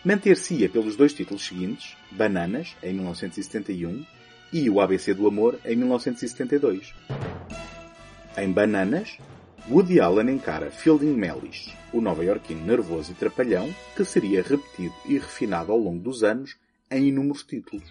Manter-se-ia 0.04 0.68
pelos 0.68 0.96
dois 0.96 1.12
títulos 1.12 1.44
seguintes, 1.44 1.96
Bananas, 2.12 2.76
em 2.82 2.94
1971, 2.94 4.06
e 4.52 4.70
O 4.70 4.80
ABC 4.80 5.12
do 5.12 5.26
Amor, 5.26 5.58
em 5.64 5.74
1972. 5.74 6.94
Em 8.36 8.52
Bananas, 8.52 9.18
Woody 9.68 9.98
Allen 9.98 10.30
encara 10.30 10.70
Fielding 10.70 11.14
Mellish, 11.14 11.74
o 11.92 12.00
nova-iorquino 12.00 12.64
nervoso 12.64 13.10
e 13.10 13.14
trapalhão, 13.14 13.68
que 13.96 14.04
seria 14.04 14.42
repetido 14.42 14.94
e 15.04 15.14
refinado 15.18 15.72
ao 15.72 15.78
longo 15.78 15.98
dos 15.98 16.22
anos 16.22 16.56
em 16.88 17.08
inúmeros 17.08 17.42
títulos. 17.42 17.84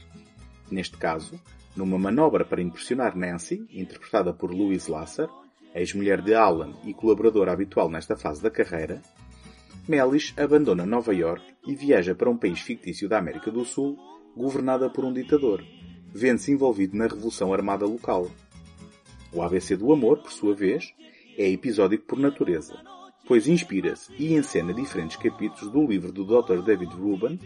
Neste 0.72 0.95
caso, 0.95 1.39
numa 1.75 1.98
manobra 1.98 2.45
para 2.45 2.62
impressionar 2.62 3.17
Nancy, 3.17 3.67
interpretada 3.74 4.34
por 4.34 4.53
Louise 4.53 4.89
Lasser, 4.89 5.27
ex-mulher 5.74 6.22
de 6.22 6.34
Allen 6.34 6.74
e 6.86 6.93
colaboradora 6.93 7.51
habitual 7.51 7.89
nesta 7.89 8.15
fase 8.15 8.41
da 8.41 8.50
carreira, 8.50 9.01
Mellish 9.88 10.34
abandona 10.38 10.86
Nova 10.86 11.13
York 11.13 11.43
e 11.67 11.75
viaja 11.75 12.15
para 12.15 12.29
um 12.29 12.38
país 12.38 12.62
fictício 12.62 13.10
da 13.10 13.19
América 13.19 13.51
do 13.51 13.65
Sul, 13.65 13.98
governada 14.36 14.89
por 14.89 15.03
um 15.03 15.13
ditador, 15.13 15.63
vendo-se 16.13 16.51
envolvido 16.51 16.95
na 16.98 17.05
revolução 17.05 17.53
armada 17.53 17.86
local. 17.86 18.31
O 19.31 19.41
ABC 19.41 19.75
do 19.75 19.91
Amor, 19.91 20.19
por 20.19 20.31
sua 20.31 20.55
vez, 20.55 20.93
é 21.38 21.50
episódico 21.50 22.06
por 22.06 22.20
natureza, 22.20 22.75
pois 23.27 23.48
inspira-se 23.48 24.12
e 24.18 24.34
encena 24.34 24.74
diferentes 24.74 25.18
capítulos 25.18 25.72
do 25.72 25.86
livro 25.86 26.12
do 26.12 26.24
Dr. 26.24 26.62
David 26.62 26.92
Rubin, 26.94 27.39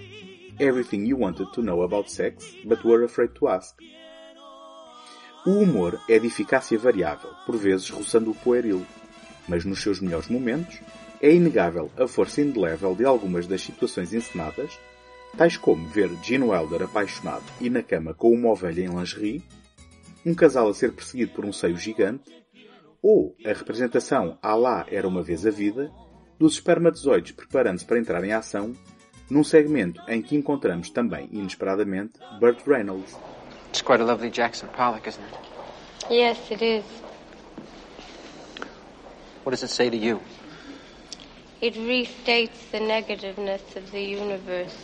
Everything 0.60 1.08
You 1.08 1.20
Wanted 1.20 1.52
to 1.54 1.62
Know 1.62 1.84
About 1.84 2.12
Sex, 2.12 2.56
But 2.66 2.84
Were 2.84 3.06
Afraid 3.06 3.34
to 3.34 3.48
Ask. 3.48 3.78
O 5.46 5.52
humor 5.52 6.00
é 6.10 6.20
de 6.20 6.28
eficácia 6.28 6.78
variável, 6.78 7.30
por 7.46 7.56
vezes 7.56 7.90
roçando 7.90 8.32
o 8.32 8.36
pueril, 8.36 8.86
mas 9.48 9.64
nos 9.64 9.82
seus 9.82 10.02
melhores 10.02 10.28
momentos 10.28 10.80
é 11.22 11.34
inegável 11.34 11.90
a 11.98 12.08
força 12.08 12.42
indelével 12.42 12.96
de 12.96 13.06
algumas 13.06 13.48
das 13.48 13.62
situações 13.62 14.14
encenadas, 14.14 14.78
tais 15.38 15.58
como 15.58 15.88
ver 15.88 16.10
Gene 16.24 16.46
Wilder 16.46 16.84
apaixonado 16.84 17.46
e 17.62 17.70
na 17.70 17.82
cama 17.82 18.14
com 18.14 18.32
uma 18.32 18.50
ovelha 18.50 18.82
em 18.82 18.90
lingerie, 18.90 19.44
um 20.26 20.34
casal 20.34 20.70
a 20.70 20.74
ser 20.74 20.92
perseguido 20.92 21.32
por 21.32 21.46
um 21.46 21.54
seio 21.54 21.78
gigante, 21.78 22.39
ou 23.02 23.36
a 23.46 23.50
representação 23.50 24.38
à 24.42 24.56
lá 24.56 24.86
era 24.90 25.08
uma 25.08 25.22
vez 25.22 25.46
a 25.46 25.52
vida 25.52 25.92
dos 26.38 26.54
espermatozoides 26.54 27.32
preparando-se 27.32 27.86
para 27.86 28.00
entrar 28.00 28.24
em 28.24 28.32
ação 28.32 28.74
num 29.30 29.44
segmento 29.44 30.02
em 30.08 30.22
que 30.22 30.36
encontramos 30.36 30.90
também, 30.90 31.30
inesperadamente, 31.32 32.14
Burt 32.40 32.66
Reynolds. 32.66 33.16
It's 33.70 33.82
quite 33.82 34.02
a 34.02 34.06
lovely 34.06 34.32
Jackson 34.32 34.68
Pollock, 34.70 35.08
isn't 35.08 35.24
it? 35.24 36.14
Yes, 36.14 36.40
it 36.50 36.64
is. 36.64 36.84
What 39.44 39.52
does 39.52 39.64
it 39.64 39.72
say 39.72 39.90
to 39.90 39.98
you? 39.98 40.20
It 41.62 41.76
restates 41.76 42.72
the 42.72 42.80
negativeness 42.80 43.76
of 43.76 43.92
the 43.92 44.02
universe, 44.02 44.76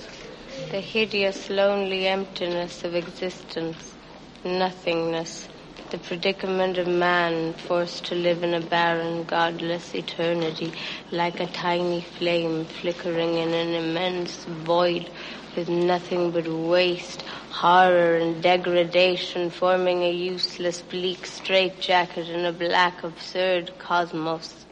the 0.72 0.82
hideous, 0.82 1.50
lonely 1.50 2.06
emptiness 2.06 2.84
of 2.84 2.96
existence, 2.96 3.96
nothingness, 4.44 5.48
the 5.92 5.98
predicament 6.00 6.78
of 6.78 6.88
man 6.88 7.54
forced 7.54 8.06
to 8.06 8.16
live 8.16 8.44
in 8.44 8.54
a 8.54 8.62
barren, 8.62 9.24
godless 9.24 9.94
eternity, 9.94 10.74
like 11.12 11.40
a 11.40 11.48
tiny 11.48 12.02
flame 12.02 12.66
flickering 12.66 13.36
in 13.36 13.54
an 13.54 13.74
immense 13.74 14.46
void 14.46 15.10
with 15.56 15.70
nothing 15.70 16.32
but 16.32 16.48
waste, 16.48 17.22
horror, 17.50 18.16
and 18.16 18.42
degradation 18.42 19.50
forming 19.50 20.04
a 20.04 20.12
useless, 20.12 20.82
bleak 20.82 21.26
straitjacket 21.26 22.30
in 22.30 22.46
a 22.46 22.52
black, 22.52 23.04
absurd 23.04 23.72
cosmos. 23.80 24.66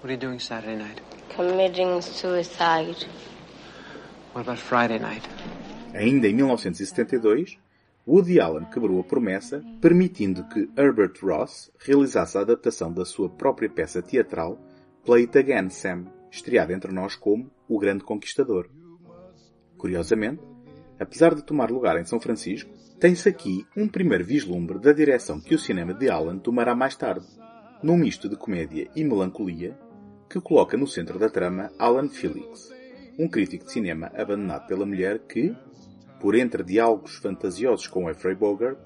What 0.00 0.08
are 0.08 0.12
you 0.12 0.18
doing 0.18 0.40
Saturday 0.40 0.76
night? 0.76 1.00
Committing 1.28 2.00
suicide. 2.00 3.04
What 4.32 4.42
about 4.42 4.58
Friday 4.58 4.98
night? 4.98 5.28
Ainda 5.94 6.28
em 6.28 6.36
1972, 6.36 7.58
Woody 8.06 8.40
Allen 8.40 8.64
quebrou 8.64 8.98
a 8.98 9.04
promessa, 9.04 9.62
permitindo 9.80 10.48
que 10.48 10.70
Herbert 10.76 11.12
Ross 11.22 11.70
realizasse 11.78 12.38
a 12.38 12.40
adaptação 12.40 12.92
da 12.92 13.04
sua 13.04 13.28
própria 13.28 13.68
peça 13.68 14.00
teatral 14.00 14.58
Play 15.04 15.24
It 15.24 15.38
Again, 15.38 15.70
Sam, 15.70 16.06
estreada 16.30 16.72
entre 16.72 16.92
nós 16.92 17.14
como 17.14 17.50
O 17.68 17.78
Grande 17.78 18.02
Conquistador. 18.02 18.68
Curiosamente, 19.76 20.42
apesar 20.98 21.34
de 21.34 21.44
tomar 21.44 21.70
lugar 21.70 22.00
em 22.00 22.04
São 22.04 22.20
Francisco, 22.20 22.70
tem-se 22.98 23.28
aqui 23.28 23.66
um 23.76 23.86
primeiro 23.86 24.24
vislumbre 24.24 24.78
da 24.78 24.92
direção 24.92 25.40
que 25.40 25.54
o 25.54 25.58
cinema 25.58 25.94
de 25.94 26.08
Allen 26.10 26.38
tomará 26.38 26.74
mais 26.74 26.96
tarde, 26.96 27.26
num 27.82 27.96
misto 27.96 28.28
de 28.28 28.36
comédia 28.36 28.90
e 28.94 29.04
melancolia, 29.04 29.78
que 30.28 30.40
coloca 30.40 30.76
no 30.76 30.86
centro 30.86 31.18
da 31.18 31.28
trama 31.28 31.70
Alan 31.78 32.08
Felix, 32.08 32.70
um 33.18 33.28
crítico 33.28 33.64
de 33.64 33.72
cinema 33.72 34.10
abandonado 34.14 34.66
pela 34.66 34.86
mulher 34.86 35.18
que, 35.20 35.54
por 36.20 36.36
entre 36.36 36.62
diálogos 36.62 37.16
fantasiosos 37.16 37.86
com 37.86 38.08
Humphrey 38.08 38.34
Bogart, 38.34 38.78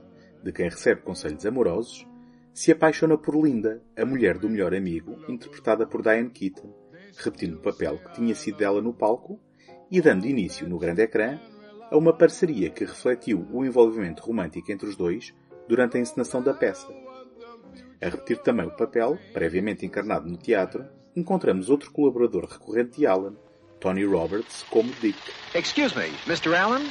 de 0.43 0.53
quem 0.53 0.69
recebe 0.69 1.03
conselhos 1.03 1.45
amorosos, 1.45 2.07
se 2.53 2.71
apaixona 2.71 3.19
por 3.19 3.35
Linda, 3.35 3.83
a 3.97 4.05
mulher 4.05 4.39
do 4.39 4.49
melhor 4.49 4.73
amigo, 4.73 5.19
interpretada 5.29 5.85
por 5.85 6.01
Diane 6.01 6.31
Keaton, 6.31 6.73
repetindo 7.17 7.57
o 7.57 7.63
papel 7.63 7.99
que 7.99 8.15
tinha 8.15 8.35
sido 8.35 8.59
dela 8.59 8.81
no 8.81 8.95
palco 8.95 9.41
e 9.91 10.01
dando 10.01 10.27
início 10.27 10.69
no 10.69 10.79
grande 10.79 11.03
ecrã 11.03 11.41
a 11.91 11.97
uma 11.97 12.17
parceria 12.17 12.71
que 12.71 12.85
refletiu 12.85 13.47
o 13.53 13.65
envolvimento 13.65 14.23
romântico 14.23 14.71
entre 14.71 14.89
os 14.89 14.97
dois 14.97 15.35
durante 15.69 15.97
a 15.97 16.01
encenação 16.01 16.41
da 16.41 16.55
peça. 16.55 16.87
A 18.01 18.09
repetir 18.09 18.39
também 18.39 18.67
o 18.67 18.77
papel, 18.77 19.19
previamente 19.33 19.85
encarnado 19.85 20.29
no 20.29 20.37
teatro, 20.37 20.85
encontramos 21.17 21.69
outro 21.69 21.91
colaborador 21.91 22.45
recorrente 22.45 22.99
de 22.99 23.07
Alan, 23.07 23.35
Tony 23.81 24.05
Roberts, 24.05 24.65
como 24.71 24.93
Dick. 25.01 25.19
Excuse 25.55 25.97
me, 25.97 26.11
Mr. 26.27 26.55
Allen? 26.55 26.83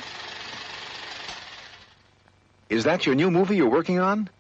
Is 2.74 2.86
that 2.86 3.06
your 3.06 3.14
new 3.14 3.30
movie 3.30 3.56
you're 3.56 3.70
working 3.70 4.00
on? 4.00 4.32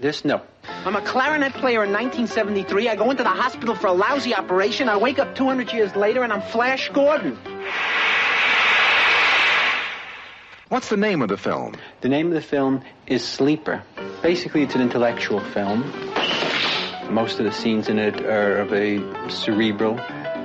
This? 0.00 0.24
No. 0.24 0.42
I'm 0.64 0.96
a 0.96 1.00
clarinet 1.00 1.52
player 1.52 1.84
in 1.84 1.92
1973. 1.92 2.88
I 2.88 2.96
go 2.96 3.12
into 3.12 3.22
the 3.22 3.28
hospital 3.28 3.76
for 3.76 3.86
a 3.86 3.92
lousy 3.92 4.34
operation. 4.34 4.88
I 4.88 4.96
wake 4.96 5.20
up 5.20 5.36
200 5.36 5.72
years 5.72 5.94
later 5.94 6.24
and 6.24 6.32
I'm 6.32 6.42
Flash 6.42 6.88
Gordon. 6.88 7.38
What's 10.68 10.88
the 10.88 10.96
name 10.96 11.22
of 11.22 11.28
the 11.28 11.36
film? 11.36 11.76
The 12.00 12.08
name 12.08 12.26
of 12.26 12.34
the 12.34 12.40
film 12.40 12.82
is 13.06 13.24
Sleeper. 13.24 13.84
Basically, 14.22 14.64
it's 14.64 14.74
an 14.74 14.80
intellectual 14.80 15.38
film. 15.38 15.82
Most 17.14 17.38
of 17.38 17.44
the 17.44 17.52
scenes 17.52 17.88
in 17.88 18.00
it 18.00 18.20
are 18.22 18.58
of 18.58 18.72
a 18.72 19.30
cerebral, 19.30 20.00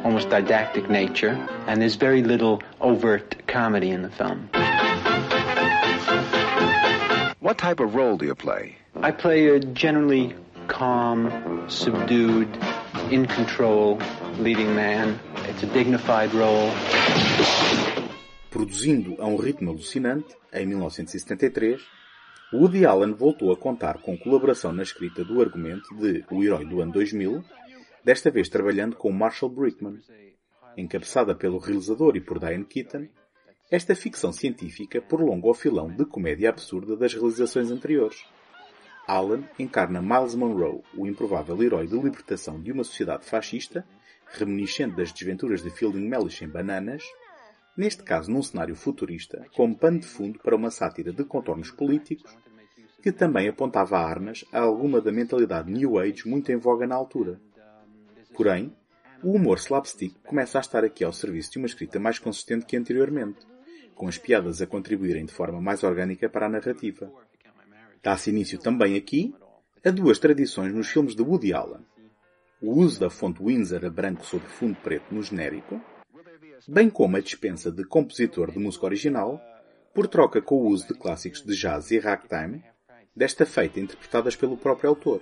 almost 0.06 0.30
didactic 0.30 0.88
nature, 0.88 1.32
and 1.66 1.82
there's 1.82 1.96
very 1.96 2.22
little 2.22 2.62
overt 2.80 3.48
comedy 3.48 3.90
in 3.90 4.04
the 4.04 4.12
film. 4.12 4.52
What 7.44 7.58
type 7.58 7.82
of 7.82 7.94
role 7.94 8.16
do 8.16 8.26
you 8.26 8.36
play? 8.36 8.78
I 8.96 9.12
play 9.12 9.50
a 9.50 9.60
generally 9.60 10.34
calm, 10.70 11.30
subdued, 11.68 12.48
in 13.12 13.26
control 13.26 14.00
leading 14.40 14.74
man. 14.74 15.20
It's 15.50 15.62
a 15.62 15.66
dignified 15.66 16.34
role. 16.34 16.72
Produzindo 18.50 19.22
a 19.22 19.28
um 19.28 19.36
ritmo 19.36 19.72
alucinante, 19.72 20.34
em 20.54 20.66
1973, 20.66 21.82
Woody 22.54 22.86
Allen 22.86 23.14
voltou 23.14 23.52
a 23.52 23.58
contar 23.58 23.98
com 23.98 24.18
colaboração 24.18 24.72
na 24.72 24.84
escrita 24.84 25.26
do 25.26 25.42
argumento 25.42 25.94
de 25.98 26.24
O 26.32 26.42
Herói 26.42 26.64
do 26.64 26.80
Ano 26.80 26.94
2000, 26.94 27.44
desta 28.06 28.32
vez 28.32 28.48
trabalhando 28.48 28.96
com 28.96 29.12
Marshall 29.12 29.52
Brickman. 29.52 30.00
Encabeçada 30.78 31.36
pelo 31.36 31.58
realizador 31.58 32.16
e 32.16 32.22
por 32.22 32.40
Diane 32.40 32.64
Keaton, 32.64 33.10
esta 33.72 33.96
ficção 33.96 34.32
científica 34.32 35.02
prolonga 35.02 35.48
o 35.48 35.54
filão 35.54 35.88
de 35.88 36.06
comédia 36.06 36.50
absurda 36.50 36.96
das 36.96 37.14
realizações 37.14 37.72
anteriores. 37.72 38.26
Allen 39.08 39.44
encarna 39.58 40.02
Miles 40.02 40.36
Monroe, 40.36 40.82
o 40.96 41.08
improvável 41.08 41.62
herói 41.62 41.88
de 41.88 41.96
libertação 41.96 42.62
de 42.62 42.72
uma 42.72 42.84
sociedade 42.84 43.26
fascista, 43.26 43.86
reminiscente 44.28 44.96
das 44.96 45.12
desventuras 45.12 45.62
de 45.62 45.70
Fielding 45.70 46.08
Mellish 46.08 46.44
em 46.44 46.48
Bananas, 46.48 47.04
neste 47.76 48.04
caso 48.04 48.32
num 48.32 48.42
cenário 48.42 48.76
futurista, 48.76 49.46
como 49.56 49.76
pano 49.76 50.00
de 50.00 50.08
fundo 50.08 50.40
para 50.40 50.56
uma 50.56 50.70
sátira 50.70 51.12
de 51.12 51.24
contornos 51.24 51.72
políticos, 51.72 52.38
que 53.02 53.12
também 53.12 53.50
apontava 53.50 53.98
armas 53.98 54.46
a 54.54 54.60
alguma 54.60 55.02
da 55.02 55.12
mentalidade 55.12 55.72
New 55.72 56.00
Age 56.00 56.28
muito 56.28 56.52
em 56.52 56.58
voga 56.58 56.88
na 56.88 56.96
altura. 56.96 57.42
Porém, 58.34 58.74
o 59.22 59.32
humor 59.32 59.58
slapstick 59.58 60.16
começa 60.26 60.58
a 60.58 60.62
estar 60.62 60.84
aqui 60.84 61.04
ao 61.04 61.12
serviço 61.12 61.52
de 61.52 61.58
uma 61.58 61.68
escrita 61.68 62.00
mais 62.00 62.20
consistente 62.20 62.66
que 62.66 62.78
anteriormente, 62.78 63.46
com 63.94 64.08
as 64.08 64.18
piadas 64.18 64.62
a 64.62 64.68
contribuírem 64.68 65.26
de 65.26 65.34
forma 65.34 65.62
mais 65.62 65.84
orgânica 65.84 66.30
para 66.30 66.46
a 66.46 66.50
narrativa. 66.50 67.12
Dá-se 68.02 68.30
início 68.30 68.60
também 68.60 68.96
aqui 68.96 69.34
a 69.86 69.92
duas 69.92 70.20
tradições 70.20 70.74
nos 70.74 70.90
filmes 70.90 71.16
de 71.16 71.22
Woody 71.22 71.54
Allen. 71.54 71.86
O 72.62 72.80
uso 72.80 73.00
da 73.00 73.10
fonte 73.10 73.44
Windsor 73.44 73.86
a 73.86 73.90
branco 73.90 74.26
sobre 74.26 74.48
fundo 74.48 74.78
preto 74.82 75.14
no 75.14 75.22
genérico 75.22 75.82
bem 76.68 76.90
como 76.90 77.18
a 77.18 77.22
dispensa 77.22 77.72
de 77.72 77.84
compositor 77.84 78.52
de 78.52 78.60
música 78.60 78.86
original, 78.86 79.42
por 79.94 80.08
troca 80.08 80.42
com 80.42 80.56
o 80.56 80.68
uso 80.68 80.88
de 80.88 80.94
clássicos 80.94 81.44
de 81.44 81.56
jazz 81.56 81.92
e 81.92 82.00
ragtime, 82.00 82.64
desta 83.16 83.46
feita 83.46 83.80
interpretadas 83.80 84.36
pelo 84.36 84.58
próprio 84.58 84.90
autor. 84.90 85.22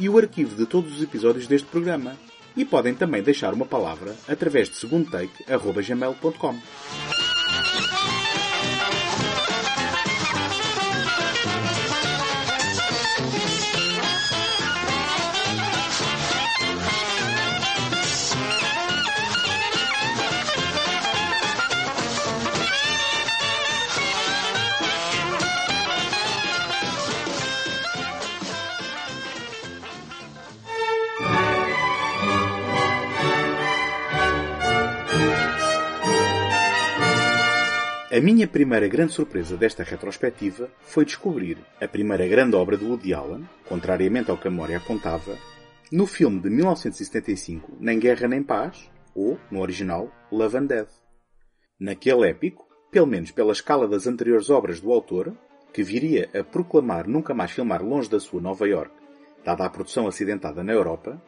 e 0.00 0.08
o 0.08 0.18
arquivo 0.18 0.56
de 0.56 0.66
todos 0.66 0.96
os 0.96 1.02
episódios 1.02 1.46
deste 1.46 1.68
programa. 1.68 2.16
E 2.56 2.64
podem 2.64 2.94
também 2.94 3.22
deixar 3.22 3.54
uma 3.54 3.66
palavra 3.66 4.16
através 4.26 4.68
de 4.68 4.76
segundotake.gmail.com. 4.76 6.56
A 38.20 38.22
minha 38.22 38.46
primeira 38.46 38.86
grande 38.86 39.14
surpresa 39.14 39.56
desta 39.56 39.82
retrospectiva 39.82 40.68
foi 40.82 41.06
descobrir 41.06 41.56
a 41.80 41.88
primeira 41.88 42.28
grande 42.28 42.54
obra 42.54 42.76
de 42.76 42.84
Woody 42.84 43.14
Allen, 43.14 43.48
contrariamente 43.66 44.30
ao 44.30 44.36
que 44.36 44.46
a 44.46 44.50
memória 44.50 44.76
apontava, 44.76 45.38
no 45.90 46.06
filme 46.06 46.38
de 46.38 46.50
1975 46.50 47.78
Nem 47.80 47.98
Guerra 47.98 48.28
Nem 48.28 48.42
Paz, 48.42 48.90
ou, 49.14 49.38
no 49.50 49.62
original, 49.62 50.12
Love 50.30 50.58
and 50.58 50.66
Death. 50.66 50.90
Naquele 51.80 52.28
épico, 52.28 52.68
pelo 52.90 53.06
menos 53.06 53.30
pela 53.30 53.52
escala 53.52 53.88
das 53.88 54.06
anteriores 54.06 54.50
obras 54.50 54.80
do 54.80 54.92
autor, 54.92 55.34
que 55.72 55.82
viria 55.82 56.28
a 56.38 56.44
proclamar 56.44 57.08
nunca 57.08 57.32
mais 57.32 57.52
filmar 57.52 57.82
longe 57.82 58.10
da 58.10 58.20
sua 58.20 58.42
Nova 58.42 58.68
York, 58.68 58.92
dada 59.42 59.64
a 59.64 59.70
produção 59.70 60.06
acidentada 60.06 60.62
na 60.62 60.74
Europa, 60.74 61.18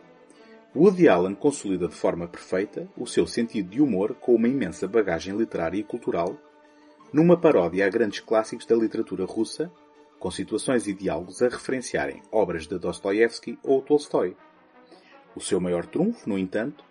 Woody 0.76 1.08
Allen 1.08 1.34
consolida 1.34 1.88
de 1.88 1.94
forma 1.94 2.28
perfeita 2.28 2.86
o 2.98 3.06
seu 3.06 3.26
sentido 3.26 3.70
de 3.70 3.80
humor 3.80 4.14
com 4.16 4.34
uma 4.34 4.46
imensa 4.46 4.86
bagagem 4.86 5.34
literária 5.34 5.78
e 5.80 5.82
cultural 5.82 6.38
numa 7.12 7.36
paródia 7.36 7.86
a 7.86 7.90
grandes 7.90 8.20
clássicos 8.20 8.64
da 8.64 8.74
literatura 8.74 9.24
russa, 9.24 9.70
com 10.18 10.30
situações 10.30 10.86
e 10.86 10.94
diálogos 10.94 11.42
a 11.42 11.48
referenciarem 11.48 12.22
obras 12.30 12.66
de 12.66 12.78
Dostoiévski 12.78 13.58
ou 13.62 13.82
Tolstói. 13.82 14.36
O 15.34 15.40
seu 15.40 15.60
maior 15.60 15.84
trunfo, 15.84 16.28
no 16.28 16.38
entanto, 16.38 16.84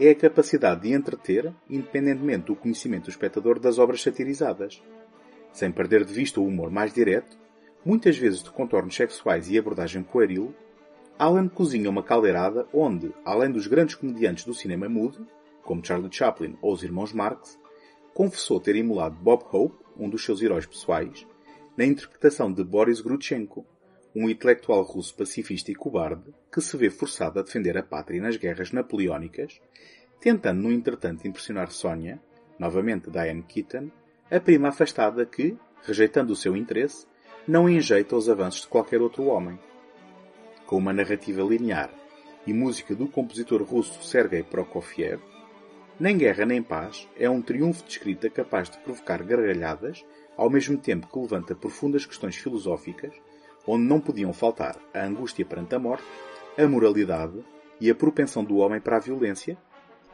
é 0.00 0.10
a 0.10 0.14
capacidade 0.14 0.82
de 0.82 0.92
entreter, 0.92 1.52
independentemente 1.68 2.46
do 2.46 2.56
conhecimento 2.56 3.04
do 3.04 3.10
espectador 3.10 3.58
das 3.58 3.78
obras 3.78 4.02
satirizadas. 4.02 4.82
Sem 5.52 5.70
perder 5.70 6.04
de 6.04 6.12
vista 6.12 6.40
o 6.40 6.46
humor 6.46 6.70
mais 6.70 6.92
direto, 6.92 7.36
muitas 7.84 8.16
vezes 8.16 8.42
de 8.42 8.50
contornos 8.50 8.94
sexuais 8.94 9.50
e 9.50 9.58
abordagem 9.58 10.02
pueril, 10.02 10.54
Alan 11.18 11.48
cozinha 11.48 11.90
uma 11.90 12.02
caldeirada 12.02 12.66
onde, 12.72 13.12
além 13.24 13.50
dos 13.50 13.66
grandes 13.66 13.96
comediantes 13.96 14.44
do 14.44 14.54
cinema 14.54 14.88
mudo, 14.88 15.26
como 15.64 15.84
Charlie 15.84 16.12
Chaplin 16.12 16.56
ou 16.62 16.72
os 16.72 16.84
irmãos 16.84 17.12
Marx, 17.12 17.58
confessou 18.18 18.58
ter 18.58 18.74
emulado 18.74 19.14
Bob 19.14 19.44
Hope, 19.52 19.76
um 19.96 20.10
dos 20.10 20.24
seus 20.24 20.42
heróis 20.42 20.66
pessoais, 20.66 21.24
na 21.76 21.84
interpretação 21.84 22.52
de 22.52 22.64
Boris 22.64 23.00
Grutchenko, 23.00 23.64
um 24.12 24.28
intelectual 24.28 24.82
russo 24.82 25.14
pacifista 25.14 25.70
e 25.70 25.74
cobarde 25.76 26.34
que 26.52 26.60
se 26.60 26.76
vê 26.76 26.90
forçado 26.90 27.38
a 27.38 27.44
defender 27.44 27.78
a 27.78 27.82
pátria 27.84 28.20
nas 28.20 28.36
guerras 28.36 28.72
napoleónicas, 28.72 29.60
tentando, 30.20 30.62
no 30.62 30.72
entretanto, 30.72 31.28
impressionar 31.28 31.70
Sonia, 31.70 32.20
novamente 32.58 33.08
Diane 33.08 33.44
Keaton, 33.44 33.88
a 34.28 34.40
prima 34.40 34.70
afastada 34.70 35.24
que, 35.24 35.56
rejeitando 35.84 36.32
o 36.32 36.36
seu 36.36 36.56
interesse, 36.56 37.06
não 37.46 37.68
enjeita 37.68 38.16
os 38.16 38.28
avanços 38.28 38.62
de 38.62 38.66
qualquer 38.66 39.00
outro 39.00 39.26
homem. 39.26 39.56
Com 40.66 40.76
uma 40.76 40.92
narrativa 40.92 41.40
linear 41.40 41.94
e 42.44 42.52
música 42.52 42.96
do 42.96 43.06
compositor 43.06 43.62
russo 43.62 44.02
Sergei 44.02 44.42
Prokofiev, 44.42 45.20
nem 46.00 46.16
Guerra 46.16 46.46
Nem 46.46 46.62
Paz 46.62 47.08
é 47.16 47.28
um 47.28 47.42
triunfo 47.42 47.82
de 47.84 47.90
escrita 47.90 48.30
capaz 48.30 48.70
de 48.70 48.78
provocar 48.78 49.22
gargalhadas, 49.22 50.04
ao 50.36 50.48
mesmo 50.48 50.78
tempo 50.78 51.08
que 51.08 51.18
levanta 51.18 51.56
profundas 51.56 52.06
questões 52.06 52.36
filosóficas, 52.36 53.12
onde 53.66 53.84
não 53.84 54.00
podiam 54.00 54.32
faltar 54.32 54.76
a 54.94 55.04
angústia 55.04 55.44
perante 55.44 55.74
a 55.74 55.78
morte, 55.78 56.06
a 56.56 56.66
moralidade 56.68 57.44
e 57.80 57.90
a 57.90 57.94
propensão 57.94 58.44
do 58.44 58.58
homem 58.58 58.80
para 58.80 58.96
a 58.96 59.00
violência, 59.00 59.58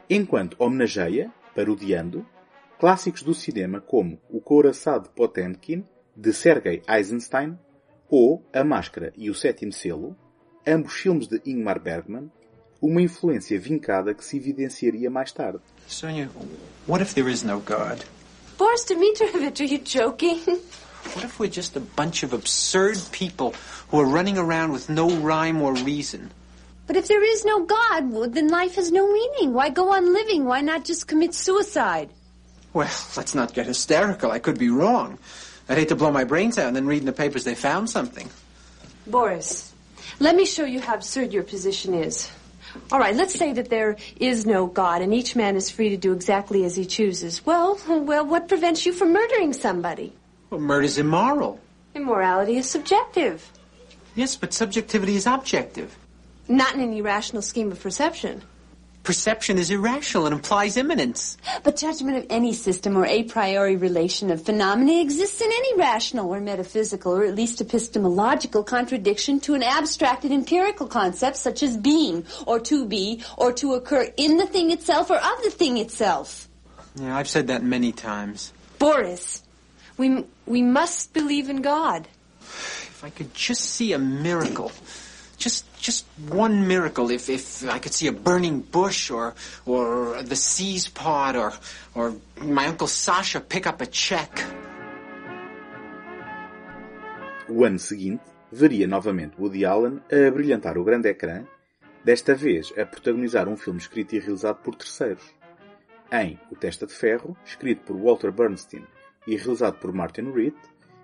enquanto 0.09 0.57
homenageia, 0.57 1.31
parodiando, 1.53 2.25
clássicos 2.79 3.21
do 3.21 3.35
cinema 3.35 3.79
como 3.79 4.19
O 4.27 4.41
Couraçado 4.41 5.09
Potemkin, 5.09 5.85
de 6.15 6.33
Sergei 6.33 6.81
Eisenstein, 6.89 7.57
ou 8.09 8.43
A 8.51 8.63
Máscara 8.63 9.13
e 9.15 9.29
o 9.29 9.35
Sétimo 9.35 9.71
Selo, 9.71 10.17
ambos 10.65 10.93
filmes 10.93 11.27
de 11.27 11.41
Ingmar 11.45 11.79
Bergman, 11.79 12.31
uma 12.81 13.01
influência 13.01 13.59
vincada 13.59 14.13
que 14.13 14.23
se 14.23 14.37
evidenciaria 14.37 15.09
mais 15.09 15.31
tarde. 15.31 15.59
Sonia, 15.87 16.29
what 16.87 17.01
if 17.01 17.13
there 17.13 17.29
is 17.29 17.43
no 17.43 17.59
God? 17.59 18.03
Boris 18.57 18.85
Dmitrovich, 18.85 19.59
are 19.61 19.65
you 19.65 19.79
joking? 19.79 20.41
What 21.13 21.23
if 21.23 21.39
we're 21.39 21.51
just 21.51 21.75
a 21.75 21.79
bunch 21.79 22.23
of 22.23 22.33
absurd 22.33 22.97
people 23.11 23.53
who 23.89 23.99
are 23.99 24.05
running 24.05 24.37
around 24.37 24.71
with 24.71 24.89
no 24.89 25.09
rhyme 25.09 25.61
or 25.61 25.73
reason? 25.73 26.31
But 26.87 26.95
if 26.95 27.07
there 27.07 27.23
is 27.23 27.45
no 27.45 27.65
God, 27.65 28.11
well, 28.11 28.29
then 28.29 28.47
life 28.47 28.75
has 28.75 28.91
no 28.91 29.11
meaning. 29.11 29.53
Why 29.53 29.69
go 29.69 29.93
on 29.93 30.13
living? 30.13 30.45
Why 30.45 30.61
not 30.61 30.85
just 30.85 31.07
commit 31.07 31.33
suicide? 31.33 32.09
Well, 32.73 32.91
let's 33.15 33.33
not 33.33 33.53
get 33.53 33.65
hysterical. 33.65 34.31
I 34.31 34.39
could 34.39 34.57
be 34.59 34.69
wrong. 34.69 35.17
I'd 35.67 35.77
hate 35.77 35.89
to 35.89 35.95
blow 35.95 36.11
my 36.11 36.25
brains 36.25 36.57
out 36.57 36.67
and 36.67 36.75
then 36.75 36.85
read 36.85 36.99
in 36.99 37.05
the 37.05 37.13
papers 37.13 37.43
they 37.43 37.55
found 37.55 37.89
something. 37.89 38.29
Boris, 39.07 39.73
let 40.19 40.35
me 40.35 40.45
show 40.45 40.65
you 40.65 40.79
how 40.79 40.95
absurd 40.95 41.33
your 41.33 41.43
position 41.43 41.93
is. 41.93 42.29
All 42.91 42.99
right, 42.99 43.15
let's 43.15 43.33
say 43.35 43.53
that 43.53 43.69
there 43.69 43.97
is 44.19 44.45
no 44.45 44.67
God 44.67 45.01
and 45.01 45.13
each 45.13 45.35
man 45.35 45.55
is 45.55 45.69
free 45.69 45.89
to 45.89 45.97
do 45.97 46.11
exactly 46.13 46.63
as 46.65 46.75
he 46.75 46.85
chooses. 46.85 47.45
Well, 47.45 47.79
well, 47.87 48.25
what 48.25 48.47
prevents 48.47 48.85
you 48.85 48.93
from 48.93 49.13
murdering 49.13 49.53
somebody? 49.53 50.13
Well, 50.49 50.59
murder's 50.61 50.97
immoral. 50.97 51.59
Immorality 51.95 52.57
is 52.57 52.69
subjective, 52.69 53.51
Yes, 54.15 54.35
but 54.37 54.53
subjectivity 54.53 55.15
is 55.15 55.25
objective. 55.27 55.97
not 56.47 56.73
in 56.75 56.81
any 56.81 57.01
rational 57.01 57.41
scheme 57.41 57.71
of 57.71 57.81
perception. 57.81 58.41
Perception 59.05 59.59
is 59.59 59.69
irrational. 59.69 60.25
and 60.25 60.33
implies 60.33 60.77
imminence. 60.77 61.37
But 61.63 61.77
judgment 61.77 62.17
of 62.17 62.25
any 62.29 62.53
system 62.53 62.97
or 62.97 63.05
a 63.05 63.23
priori 63.23 63.75
relation 63.75 64.31
of 64.31 64.43
phenomena 64.43 64.99
exists 64.99 65.39
in 65.41 65.47
any 65.47 65.77
rational 65.77 66.27
or 66.27 66.41
metaphysical 66.41 67.13
or 67.13 67.23
at 67.23 67.35
least 67.35 67.61
epistemological 67.61 68.63
contradiction 68.63 69.39
to 69.41 69.53
an 69.53 69.61
abstracted 69.61 70.31
empirical 70.31 70.87
concept 70.87 71.37
such 71.37 71.61
as 71.61 71.77
being 71.77 72.25
or 72.47 72.59
to 72.59 72.85
be 72.87 73.23
or 73.37 73.53
to 73.53 73.75
occur 73.75 74.11
in 74.17 74.37
the 74.37 74.47
thing 74.47 74.71
itself 74.71 75.11
or 75.11 75.17
of 75.17 75.43
the 75.43 75.51
thing 75.51 75.77
itself. 75.77 76.49
Yeah, 76.95 77.15
I've 77.15 77.29
said 77.29 77.47
that 77.47 77.63
many 77.63 77.91
times. 77.91 78.53
Boris, 78.79 79.43
we, 79.97 80.25
we 80.47 80.63
must 80.63 81.13
believe 81.13 81.49
in 81.49 81.61
God. 81.61 82.07
If 82.41 83.03
I 83.03 83.11
could 83.11 83.35
just 83.35 83.61
see 83.61 83.93
a 83.93 83.99
miracle, 83.99 84.71
just 85.37 85.65
just 85.85 86.05
one 86.29 86.67
miracle. 86.67 87.11
If 87.11 87.29
if 87.29 87.63
I 87.69 87.79
could 87.79 87.93
see 87.93 88.07
a 88.07 88.11
burning 88.11 88.61
bush, 88.61 89.11
or 89.11 89.35
or 89.65 90.23
the 90.23 90.35
seas 90.35 90.89
part, 90.89 91.35
or 91.35 91.53
or 91.93 92.13
my 92.41 92.65
uncle 92.67 92.87
Sasha 92.87 93.39
pick 93.39 93.67
up 93.67 93.81
a 93.81 93.85
check. 93.85 94.31
O 97.47 97.63
ano 97.63 97.77
seguinte 97.77 98.23
veria 98.51 98.87
novamente 98.87 99.35
Woody 99.37 99.65
Allen 99.65 100.01
a 100.11 100.31
brilhantar 100.31 100.77
o 100.77 100.83
grande 100.83 101.09
ecrã, 101.09 101.45
desta 102.03 102.33
vez 102.33 102.73
a 102.77 102.85
protagonizar 102.85 103.47
um 103.47 103.55
filme 103.55 103.79
escrito 103.79 104.15
e 104.15 104.19
realizado 104.19 104.57
por 104.63 104.75
terceiros. 104.75 105.23
Em 106.11 106.39
O 106.51 106.55
Testa 106.55 106.85
de 106.87 106.93
Ferro, 106.93 107.35
escrito 107.45 107.81
por 107.85 107.97
Walter 107.97 108.31
Bernstein 108.31 108.85
e 109.27 109.35
realizado 109.35 109.77
por 109.79 109.91
Martin 109.91 110.31
Reed, 110.31 110.55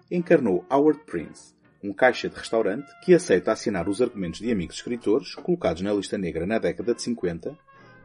encarnou 0.10 0.66
Howard 0.70 1.02
Prince, 1.06 1.54
um 1.84 1.94
caixa 1.94 2.30
de 2.30 2.36
restaurante 2.36 2.92
que 3.04 3.14
aceita 3.14 3.52
assinar 3.52 3.90
os 3.90 4.02
argumentos 4.02 4.40
de 4.40 4.52
amigos 4.52 4.76
escritores 4.76 5.34
colocados 5.36 5.82
na 5.82 5.94
lista 5.94 6.18
negra 6.18 6.46
na 6.46 6.60
década 6.60 6.94
de 6.94 7.02
50, 7.02 7.58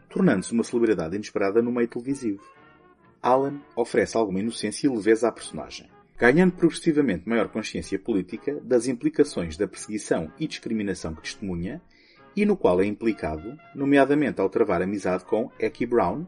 tornando-se 0.08 0.52
uma 0.52 0.64
celebridade 0.64 1.16
inesperada 1.16 1.60
no 1.60 1.70
meio 1.70 1.88
televisivo. 1.88 2.42
Alan 3.22 3.60
oferece 3.74 4.16
alguma 4.16 4.40
inocência 4.40 4.86
e 4.86 4.90
leveza 4.90 5.28
à 5.28 5.32
personagem, 5.32 5.88
ganhando 6.16 6.52
progressivamente 6.52 7.28
maior 7.28 7.48
consciência 7.48 7.98
política 7.98 8.58
das 8.62 8.86
implicações 8.86 9.56
da 9.56 9.68
perseguição 9.68 10.32
e 10.38 10.46
discriminação 10.46 11.14
que 11.14 11.22
testemunha 11.22 11.82
e 12.34 12.44
no 12.44 12.56
qual 12.56 12.80
é 12.80 12.86
implicado, 12.86 13.58
nomeadamente 13.74 14.40
ao 14.40 14.48
travar 14.48 14.82
amizade 14.82 15.24
com 15.24 15.50
Eki 15.58 15.86
Brown, 15.86 16.26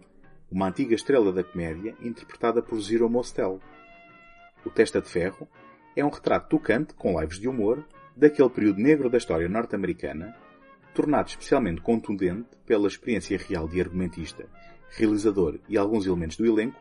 uma 0.50 0.68
antiga 0.68 0.94
estrela 0.94 1.30
da 1.30 1.44
comédia 1.44 1.94
interpretada 2.00 2.62
por 2.62 2.80
Zero 2.80 3.08
Mostel. 3.08 3.61
O 4.64 4.70
Testa 4.70 5.00
de 5.00 5.08
Ferro 5.08 5.46
é 5.96 6.05
um 6.05 6.11
retrato 6.11 6.48
tocante, 6.48 6.94
com 6.94 7.20
lives 7.20 7.38
de 7.38 7.48
humor, 7.48 7.85
daquele 8.16 8.51
período 8.51 8.81
negro 8.81 9.09
da 9.09 9.18
história 9.18 9.48
norte-americana, 9.48 10.35
tornado 10.94 11.29
especialmente 11.29 11.81
contundente 11.81 12.48
pela 12.66 12.88
experiência 12.88 13.38
real 13.38 13.68
de 13.68 13.81
argumentista, 13.81 14.46
realizador 14.90 15.59
e 15.68 15.77
alguns 15.77 16.07
elementos 16.07 16.37
do 16.37 16.46
elenco, 16.46 16.81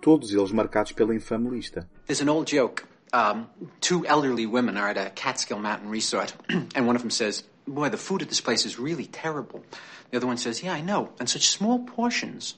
todos 0.00 0.32
eles 0.32 0.52
marcados 0.52 0.92
pela 0.92 1.14
infame 1.14 1.48
lista. 1.48 1.88
There's 2.06 2.20
an 2.20 2.28
old 2.28 2.50
joke. 2.54 2.84
Um, 3.12 3.46
two 3.80 4.04
elderly 4.04 4.46
women 4.46 4.76
are 4.76 4.90
at 4.90 4.98
a 4.98 5.10
Catskill 5.10 5.58
Mountain 5.58 5.90
resort, 5.90 6.34
and 6.74 6.86
one 6.86 6.94
of 6.94 7.02
them 7.02 7.10
says, 7.10 7.44
Boy, 7.66 7.88
the 7.88 7.96
food 7.96 8.22
at 8.22 8.28
this 8.28 8.40
place 8.40 8.66
is 8.66 8.78
really 8.78 9.06
terrible. 9.06 9.62
The 10.10 10.18
other 10.18 10.26
one 10.26 10.36
says, 10.36 10.62
Yeah, 10.62 10.74
I 10.74 10.82
know, 10.82 11.12
and 11.18 11.28
such 11.28 11.48
small 11.48 11.78
portions. 11.80 12.56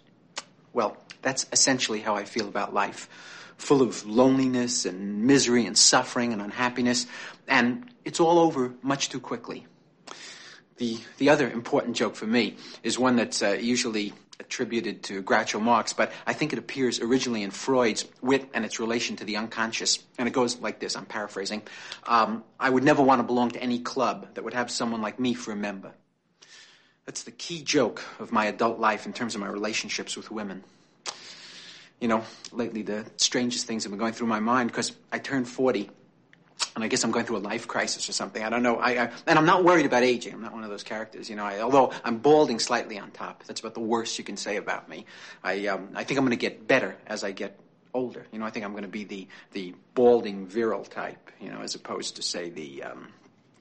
Well, 0.72 0.96
that's 1.22 1.46
essentially 1.52 2.00
how 2.00 2.16
I 2.16 2.24
feel 2.24 2.48
about 2.48 2.74
life 2.74 3.08
full 3.60 3.82
of 3.82 4.06
loneliness 4.06 4.86
and 4.86 5.24
misery 5.24 5.66
and 5.66 5.76
suffering 5.76 6.32
and 6.32 6.40
unhappiness, 6.40 7.06
and 7.46 7.88
it's 8.04 8.18
all 8.18 8.38
over 8.38 8.72
much 8.82 9.10
too 9.10 9.20
quickly. 9.20 9.66
The, 10.78 10.98
the 11.18 11.28
other 11.28 11.48
important 11.50 11.94
joke 11.94 12.16
for 12.16 12.26
me 12.26 12.56
is 12.82 12.98
one 12.98 13.16
that's 13.16 13.42
uh, 13.42 13.58
usually 13.60 14.14
attributed 14.40 15.02
to 15.04 15.22
Groucho 15.22 15.60
Marx, 15.60 15.92
but 15.92 16.10
I 16.26 16.32
think 16.32 16.54
it 16.54 16.58
appears 16.58 17.00
originally 17.00 17.42
in 17.42 17.50
Freud's 17.50 18.06
Wit 18.22 18.48
and 18.54 18.64
its 18.64 18.80
relation 18.80 19.16
to 19.16 19.24
the 19.24 19.36
unconscious. 19.36 19.98
And 20.16 20.26
it 20.26 20.32
goes 20.32 20.58
like 20.60 20.80
this, 20.80 20.96
I'm 20.96 21.04
paraphrasing. 21.04 21.62
Um, 22.06 22.42
I 22.58 22.70
would 22.70 22.82
never 22.82 23.02
want 23.02 23.18
to 23.18 23.24
belong 23.24 23.50
to 23.50 23.62
any 23.62 23.80
club 23.80 24.34
that 24.34 24.42
would 24.42 24.54
have 24.54 24.70
someone 24.70 25.02
like 25.02 25.20
me 25.20 25.34
for 25.34 25.52
a 25.52 25.56
member. 25.56 25.92
That's 27.04 27.24
the 27.24 27.30
key 27.30 27.60
joke 27.60 28.02
of 28.18 28.32
my 28.32 28.46
adult 28.46 28.78
life 28.78 29.04
in 29.04 29.12
terms 29.12 29.34
of 29.34 29.42
my 29.42 29.48
relationships 29.48 30.16
with 30.16 30.30
women 30.30 30.64
you 32.00 32.08
know, 32.08 32.24
lately 32.52 32.82
the 32.82 33.04
strangest 33.16 33.66
things 33.66 33.84
have 33.84 33.92
been 33.92 33.98
going 33.98 34.12
through 34.12 34.26
my 34.26 34.40
mind 34.40 34.70
because 34.70 34.92
I 35.12 35.18
turned 35.18 35.48
40 35.48 35.90
and 36.74 36.84
I 36.84 36.88
guess 36.88 37.04
I'm 37.04 37.10
going 37.10 37.26
through 37.26 37.38
a 37.38 37.38
life 37.38 37.66
crisis 37.66 38.08
or 38.08 38.12
something. 38.12 38.42
I 38.42 38.48
don't 38.48 38.62
know. 38.62 38.76
I, 38.76 39.04
I, 39.04 39.10
and 39.26 39.38
I'm 39.38 39.46
not 39.46 39.64
worried 39.64 39.86
about 39.86 40.02
aging. 40.02 40.34
I'm 40.34 40.42
not 40.42 40.52
one 40.52 40.64
of 40.64 40.70
those 40.70 40.82
characters, 40.82 41.28
you 41.28 41.36
know. 41.36 41.44
I, 41.44 41.60
although 41.60 41.92
I'm 42.04 42.18
balding 42.18 42.58
slightly 42.58 42.98
on 42.98 43.10
top, 43.10 43.44
that's 43.44 43.60
about 43.60 43.74
the 43.74 43.80
worst 43.80 44.18
you 44.18 44.24
can 44.24 44.36
say 44.36 44.56
about 44.56 44.88
me. 44.88 45.04
I, 45.42 45.66
um, 45.66 45.90
I 45.94 46.04
think 46.04 46.18
I'm 46.18 46.24
going 46.24 46.36
to 46.36 46.40
get 46.40 46.66
better 46.66 46.96
as 47.06 47.24
I 47.24 47.32
get 47.32 47.58
older. 47.92 48.26
You 48.32 48.38
know, 48.38 48.44
I 48.44 48.50
think 48.50 48.64
I'm 48.64 48.72
going 48.72 48.82
to 48.82 48.88
be 48.88 49.04
the 49.04 49.28
the 49.52 49.74
balding 49.94 50.46
virile 50.46 50.84
type, 50.84 51.30
you 51.40 51.50
know, 51.50 51.60
as 51.60 51.74
opposed 51.74 52.16
to 52.16 52.22
say 52.22 52.50
the 52.50 52.84
um, 52.84 53.08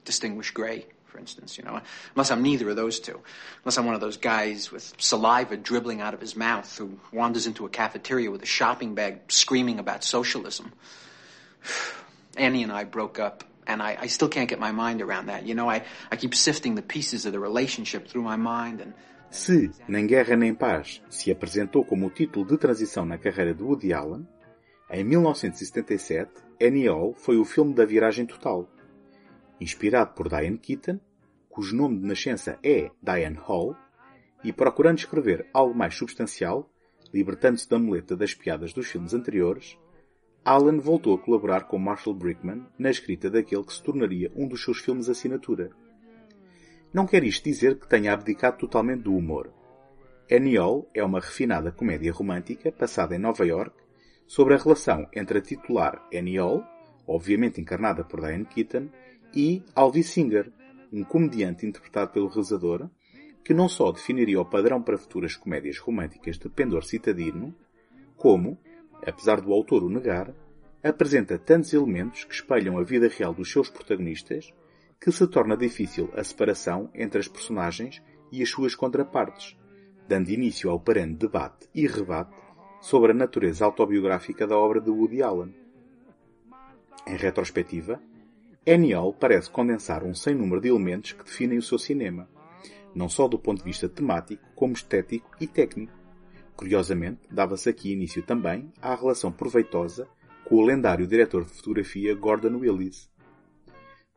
distinguished 0.04 0.54
gray 0.54 0.86
for 1.10 1.18
instance, 1.18 1.58
you 1.58 1.64
know, 1.64 1.80
unless 2.14 2.30
I'm 2.30 2.42
neither 2.42 2.70
of 2.70 2.76
those 2.76 3.00
two. 3.00 3.20
Unless 3.64 3.78
I'm 3.78 3.86
one 3.86 3.94
of 3.94 4.00
those 4.00 4.16
guys 4.16 4.70
with 4.70 4.94
saliva 4.98 5.56
dribbling 5.56 6.00
out 6.00 6.14
of 6.14 6.20
his 6.20 6.36
mouth 6.36 6.78
who 6.78 6.98
wanders 7.12 7.46
into 7.46 7.66
a 7.66 7.68
cafeteria 7.68 8.30
with 8.30 8.42
a 8.42 8.46
shopping 8.46 8.94
bag 8.94 9.20
screaming 9.28 9.78
about 9.78 10.04
socialism. 10.04 10.72
Annie 12.36 12.62
and 12.62 12.72
I 12.72 12.84
broke 12.84 13.18
up, 13.18 13.44
and 13.66 13.82
I, 13.82 13.96
I 14.00 14.06
still 14.06 14.28
can't 14.28 14.48
get 14.48 14.60
my 14.60 14.72
mind 14.72 15.02
around 15.02 15.26
that. 15.26 15.46
You 15.46 15.54
know, 15.54 15.68
I, 15.68 15.82
I 16.10 16.16
keep 16.16 16.34
sifting 16.34 16.76
the 16.76 16.82
pieces 16.82 17.26
of 17.26 17.32
the 17.32 17.40
relationship 17.40 18.08
through 18.08 18.22
my 18.22 18.36
mind 18.36 18.80
and. 18.80 18.94
Se 19.32 19.70
Nem 19.86 20.08
Guerra 20.08 20.34
Nem 20.36 20.52
Paz 20.54 21.00
se 21.08 21.30
apresentou 21.30 21.84
como 21.84 22.08
o 22.08 22.10
título 22.10 22.44
de 22.44 22.58
transição 22.58 23.04
na 23.04 23.16
carreira 23.16 23.54
de 23.54 23.62
Woody 23.62 23.92
Allen, 23.92 24.26
em 24.90 25.04
1977, 25.04 26.32
Annie 26.60 26.88
Hall 26.88 27.14
foi 27.14 27.36
o 27.36 27.44
filme 27.44 27.72
da 27.72 27.84
viragem 27.84 28.26
total 28.26 28.68
inspirado 29.60 30.14
por 30.14 30.28
Diane 30.28 30.58
Keaton, 30.58 30.98
cujo 31.48 31.76
nome 31.76 31.98
de 31.98 32.06
nascença 32.06 32.58
é 32.62 32.90
Diane 33.02 33.36
Hall, 33.36 33.76
e 34.42 34.52
procurando 34.52 34.98
escrever 34.98 35.46
algo 35.52 35.74
mais 35.74 35.94
substancial, 35.94 36.70
libertando-se 37.12 37.68
da 37.68 37.78
muleta 37.78 38.16
das 38.16 38.34
piadas 38.34 38.72
dos 38.72 38.86
filmes 38.86 39.12
anteriores, 39.12 39.76
Alan 40.44 40.78
voltou 40.78 41.14
a 41.14 41.18
colaborar 41.18 41.64
com 41.64 41.78
Marshall 41.78 42.14
Brickman 42.14 42.64
na 42.78 42.90
escrita 42.90 43.28
daquele 43.28 43.62
que 43.62 43.74
se 43.74 43.82
tornaria 43.82 44.32
um 44.34 44.48
dos 44.48 44.64
seus 44.64 44.78
filmes 44.78 45.08
assinatura. 45.08 45.70
Não 46.92 47.06
quer 47.06 47.22
isto 47.24 47.44
dizer 47.44 47.78
que 47.78 47.86
tenha 47.86 48.12
abdicado 48.12 48.56
totalmente 48.56 49.02
do 49.02 49.14
humor. 49.14 49.52
Annie 50.32 50.56
é 50.94 51.04
uma 51.04 51.20
refinada 51.20 51.70
comédia 51.70 52.12
romântica 52.12 52.72
passada 52.72 53.14
em 53.14 53.18
Nova 53.18 53.44
York 53.44 53.76
sobre 54.26 54.54
a 54.54 54.56
relação 54.56 55.06
entre 55.12 55.38
a 55.38 55.42
titular 55.42 56.08
Annie 56.14 56.38
obviamente 57.06 57.60
encarnada 57.60 58.04
por 58.04 58.20
Diane 58.20 58.44
Keaton, 58.44 58.88
e 59.34 59.62
Alvi 59.74 60.02
Singer, 60.02 60.52
um 60.92 61.04
comediante 61.04 61.66
interpretado 61.66 62.12
pelo 62.12 62.28
realizador, 62.28 62.88
que 63.44 63.54
não 63.54 63.68
só 63.68 63.90
definiria 63.90 64.40
o 64.40 64.44
padrão 64.44 64.82
para 64.82 64.98
futuras 64.98 65.36
comédias 65.36 65.78
românticas 65.78 66.38
de 66.38 66.48
pendor 66.48 66.84
citadino, 66.84 67.54
como, 68.16 68.58
apesar 69.06 69.40
do 69.40 69.52
autor 69.52 69.82
o 69.82 69.88
negar, 69.88 70.34
apresenta 70.82 71.38
tantos 71.38 71.72
elementos 71.72 72.24
que 72.24 72.34
espelham 72.34 72.78
a 72.78 72.82
vida 72.82 73.08
real 73.08 73.34
dos 73.34 73.50
seus 73.50 73.68
protagonistas 73.68 74.52
que 75.00 75.10
se 75.10 75.26
torna 75.26 75.56
difícil 75.56 76.10
a 76.14 76.22
separação 76.22 76.90
entre 76.94 77.20
as 77.20 77.28
personagens 77.28 78.02
e 78.30 78.42
as 78.42 78.50
suas 78.50 78.74
contrapartes, 78.74 79.56
dando 80.06 80.30
início 80.30 80.70
ao 80.70 80.78
perene 80.78 81.14
debate 81.14 81.68
e 81.74 81.86
rebate 81.86 82.36
sobre 82.80 83.12
a 83.12 83.14
natureza 83.14 83.64
autobiográfica 83.64 84.46
da 84.46 84.56
obra 84.58 84.80
de 84.80 84.90
Woody 84.90 85.22
Allen. 85.22 85.54
Em 87.06 87.16
retrospectiva, 87.16 88.00
Eniol 88.72 89.12
parece 89.12 89.50
condensar 89.50 90.04
um 90.04 90.14
sem 90.14 90.32
número 90.32 90.60
de 90.60 90.68
elementos 90.68 91.10
que 91.10 91.24
definem 91.24 91.58
o 91.58 91.62
seu 91.62 91.76
cinema, 91.76 92.28
não 92.94 93.08
só 93.08 93.26
do 93.26 93.36
ponto 93.36 93.58
de 93.58 93.64
vista 93.64 93.88
temático, 93.88 94.46
como 94.54 94.74
estético 94.74 95.28
e 95.40 95.46
técnico. 95.48 95.92
Curiosamente, 96.54 97.18
dava-se 97.28 97.68
aqui 97.68 97.92
início 97.92 98.22
também 98.22 98.72
à 98.80 98.94
relação 98.94 99.32
proveitosa 99.32 100.06
com 100.44 100.54
o 100.54 100.64
lendário 100.64 101.04
diretor 101.04 101.44
de 101.44 101.50
fotografia 101.50 102.14
Gordon 102.14 102.58
Willis. 102.58 103.10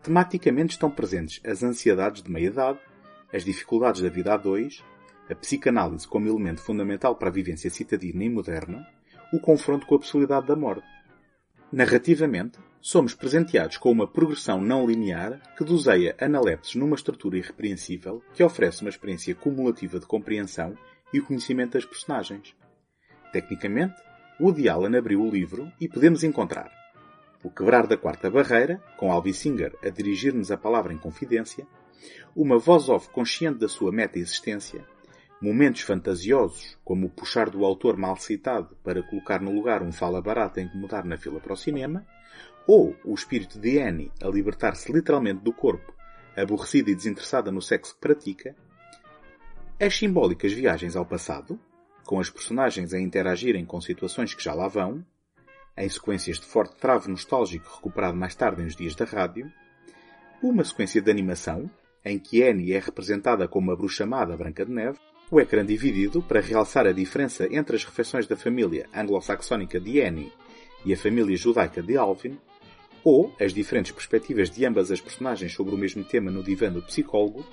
Tematicamente 0.03 0.73
estão 0.73 0.91
presentes 0.91 1.41
as 1.43 1.63
ansiedades 1.63 2.21
de 2.21 2.29
meia-idade, 2.29 2.77
as 3.33 3.43
dificuldades 3.43 4.03
da 4.03 4.09
vida 4.09 4.35
a 4.35 4.37
dois, 4.37 4.83
a 5.31 5.33
psicanálise 5.33 6.07
como 6.07 6.27
elemento 6.27 6.61
fundamental 6.61 7.15
para 7.15 7.29
a 7.29 7.33
vivência 7.33 7.71
citadina 7.71 8.23
e 8.23 8.29
moderna, 8.29 8.87
o 9.33 9.39
confronto 9.39 9.87
com 9.87 9.95
a 9.95 9.99
possibilidade 9.99 10.45
da 10.45 10.55
morte. 10.55 10.85
Narrativamente, 11.73 12.59
somos 12.79 13.15
presenteados 13.15 13.77
com 13.77 13.89
uma 13.89 14.05
progressão 14.05 14.61
não 14.61 14.85
linear 14.85 15.41
que 15.57 15.63
doseia 15.63 16.15
analepses 16.21 16.75
numa 16.75 16.95
estrutura 16.95 17.35
irrepreensível 17.35 18.21
que 18.35 18.43
oferece 18.43 18.81
uma 18.81 18.91
experiência 18.91 19.33
cumulativa 19.33 19.99
de 19.99 20.05
compreensão 20.05 20.77
e 21.11 21.19
conhecimento 21.19 21.71
das 21.71 21.83
personagens. 21.83 22.55
Tecnicamente, 23.31 23.95
Woody 24.39 24.69
Allen 24.69 24.95
abriu 24.95 25.23
o 25.23 25.31
livro 25.31 25.67
e 25.81 25.89
podemos 25.89 26.23
encontrar 26.23 26.71
o 27.43 27.49
quebrar 27.49 27.87
da 27.87 27.97
quarta 27.97 28.29
barreira, 28.29 28.79
com 28.95 29.11
Alvi 29.11 29.33
Singer 29.33 29.75
a 29.83 29.89
dirigir-nos 29.89 30.51
a 30.51 30.57
palavra 30.57 30.93
em 30.93 30.97
confidência, 30.99 31.65
uma 32.35 32.59
voz 32.59 32.87
off 32.87 33.09
consciente 33.09 33.57
da 33.57 33.67
sua 33.67 33.91
meta-existência, 33.91 34.85
momentos 35.43 35.81
fantasiosos, 35.81 36.77
como 36.85 37.07
o 37.07 37.09
puxar 37.09 37.49
do 37.49 37.65
autor 37.65 37.97
mal 37.97 38.15
citado 38.15 38.77
para 38.81 39.03
colocar 39.03 39.41
no 39.41 39.51
lugar 39.51 39.83
um 39.83 39.91
fala 39.91 40.21
barata 40.21 40.61
a 40.61 40.63
incomodar 40.63 41.03
na 41.03 41.17
fila 41.17 41.41
para 41.41 41.51
o 41.51 41.57
cinema, 41.57 42.05
ou 42.65 42.95
o 43.03 43.13
espírito 43.13 43.59
de 43.59 43.77
Annie 43.77 44.09
a 44.23 44.27
libertar-se 44.29 44.89
literalmente 44.89 45.41
do 45.41 45.51
corpo, 45.51 45.93
aborrecida 46.33 46.89
e 46.89 46.95
desinteressada 46.95 47.51
no 47.51 47.61
sexo 47.61 47.93
que 47.93 47.99
pratica, 47.99 48.55
as 49.77 49.97
simbólicas 49.97 50.53
viagens 50.53 50.95
ao 50.95 51.05
passado, 51.05 51.59
com 52.05 52.21
as 52.21 52.29
personagens 52.29 52.93
a 52.93 52.99
interagirem 52.99 53.65
com 53.65 53.81
situações 53.81 54.33
que 54.33 54.41
já 54.41 54.53
lá 54.53 54.69
vão, 54.69 55.05
em 55.75 55.89
sequências 55.89 56.39
de 56.39 56.45
forte 56.45 56.77
travo 56.77 57.09
nostálgico 57.09 57.69
recuperado 57.75 58.15
mais 58.15 58.33
tarde 58.33 58.63
nos 58.63 58.77
dias 58.77 58.95
da 58.95 59.03
rádio, 59.03 59.51
uma 60.41 60.63
sequência 60.63 61.01
de 61.01 61.11
animação, 61.11 61.69
em 62.05 62.17
que 62.17 62.43
Annie 62.43 62.73
é 62.73 62.79
representada 62.79 63.45
como 63.45 63.71
uma 63.71 63.75
bruxa 63.75 64.05
amada 64.05 64.37
Branca 64.37 64.65
de 64.65 64.71
Neve, 64.71 64.99
o 65.31 65.39
ecrã 65.39 65.65
dividido 65.65 66.21
para 66.21 66.41
realçar 66.41 66.85
a 66.85 66.91
diferença 66.91 67.47
entre 67.51 67.75
as 67.75 67.83
refeições 67.83 68.27
da 68.27 68.35
família 68.35 68.87
anglo-saxónica 68.93 69.79
de 69.79 70.01
Annie 70.01 70.31
e 70.85 70.93
a 70.93 70.97
família 70.97 71.35
judaica 71.35 71.81
de 71.81 71.97
Alvin, 71.97 72.37
ou 73.03 73.33
as 73.39 73.53
diferentes 73.53 73.91
perspectivas 73.91 74.49
de 74.49 74.65
ambas 74.65 74.91
as 74.91 75.01
personagens 75.01 75.53
sobre 75.53 75.75
o 75.75 75.77
mesmo 75.77 76.03
tema 76.03 76.31
no 76.31 76.43
divã 76.43 76.71
do 76.71 76.81
psicólogo, 76.81 77.45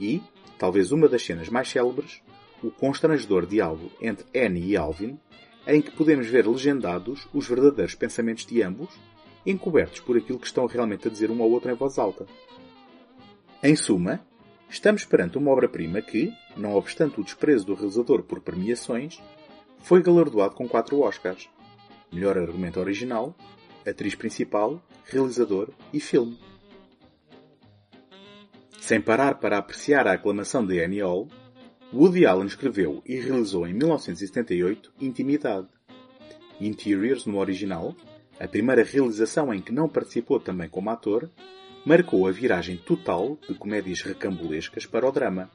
e, 0.00 0.22
talvez 0.58 0.92
uma 0.92 1.08
das 1.08 1.24
cenas 1.24 1.48
mais 1.48 1.68
célebres, 1.68 2.22
o 2.62 2.70
constrangedor 2.70 3.46
diálogo 3.46 3.90
entre 4.00 4.26
Annie 4.34 4.70
e 4.70 4.76
Alvin, 4.76 5.18
em 5.66 5.80
que 5.80 5.90
podemos 5.90 6.26
ver 6.26 6.46
legendados 6.46 7.28
os 7.32 7.46
verdadeiros 7.46 7.94
pensamentos 7.94 8.46
de 8.46 8.62
ambos, 8.62 8.90
encobertos 9.46 10.00
por 10.00 10.16
aquilo 10.16 10.38
que 10.38 10.46
estão 10.46 10.66
realmente 10.66 11.06
a 11.06 11.10
dizer 11.10 11.30
um 11.30 11.42
ao 11.42 11.50
outro 11.50 11.70
em 11.70 11.74
voz 11.74 11.98
alta. 11.98 12.26
Em 13.62 13.76
suma, 13.76 14.20
estamos 14.74 15.04
perante 15.04 15.38
uma 15.38 15.52
obra-prima 15.52 16.02
que, 16.02 16.34
não 16.56 16.74
obstante 16.74 17.20
o 17.20 17.24
desprezo 17.24 17.64
do 17.64 17.74
realizador 17.74 18.24
por 18.24 18.40
premiações, 18.40 19.22
foi 19.78 20.02
galardoado 20.02 20.56
com 20.56 20.68
quatro 20.68 21.00
Oscars. 21.00 21.48
Melhor 22.12 22.36
argumento 22.36 22.80
original, 22.80 23.36
atriz 23.86 24.16
principal, 24.16 24.82
realizador 25.04 25.70
e 25.92 26.00
filme. 26.00 26.36
Sem 28.80 29.00
parar 29.00 29.36
para 29.36 29.58
apreciar 29.58 30.08
a 30.08 30.14
aclamação 30.14 30.66
de 30.66 30.82
Annie 30.82 31.02
Hall, 31.02 31.28
Woody 31.92 32.26
Allen 32.26 32.46
escreveu 32.46 33.00
e 33.06 33.14
realizou 33.14 33.68
em 33.68 33.72
1978 33.72 34.92
Intimidade. 35.00 35.68
Interiors 36.60 37.26
no 37.26 37.38
original, 37.38 37.94
a 38.40 38.48
primeira 38.48 38.82
realização 38.82 39.54
em 39.54 39.60
que 39.60 39.72
não 39.72 39.88
participou 39.88 40.40
também 40.40 40.68
como 40.68 40.90
ator, 40.90 41.30
marcou 41.84 42.26
a 42.26 42.32
viragem 42.32 42.78
total 42.78 43.38
de 43.46 43.54
comédias 43.54 44.00
recambulescas 44.00 44.86
para 44.86 45.06
o 45.06 45.12
drama, 45.12 45.50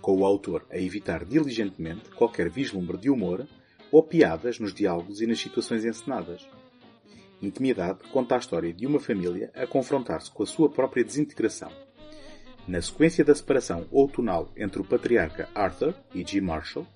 com 0.00 0.18
o 0.18 0.26
autor 0.26 0.66
a 0.70 0.76
evitar 0.76 1.24
diligentemente 1.24 2.10
qualquer 2.10 2.50
vislumbre 2.50 2.98
de 2.98 3.08
humor 3.08 3.46
ou 3.92 4.02
piadas 4.02 4.58
nos 4.58 4.74
diálogos 4.74 5.20
e 5.20 5.26
nas 5.26 5.38
situações 5.38 5.84
encenadas. 5.84 6.48
Intimidade 7.40 8.00
conta 8.10 8.34
a 8.34 8.38
história 8.38 8.72
de 8.72 8.86
uma 8.86 8.98
família 8.98 9.52
a 9.54 9.66
confrontar-se 9.66 10.30
com 10.32 10.42
a 10.42 10.46
sua 10.46 10.68
própria 10.68 11.04
desintegração. 11.04 11.70
Na 12.66 12.82
sequência 12.82 13.24
da 13.24 13.34
separação 13.34 13.86
outonal 13.92 14.52
entre 14.56 14.80
o 14.80 14.84
patriarca 14.84 15.48
Arthur 15.54 15.94
e 16.12 16.26
G. 16.26 16.40
Marshall 16.40 16.86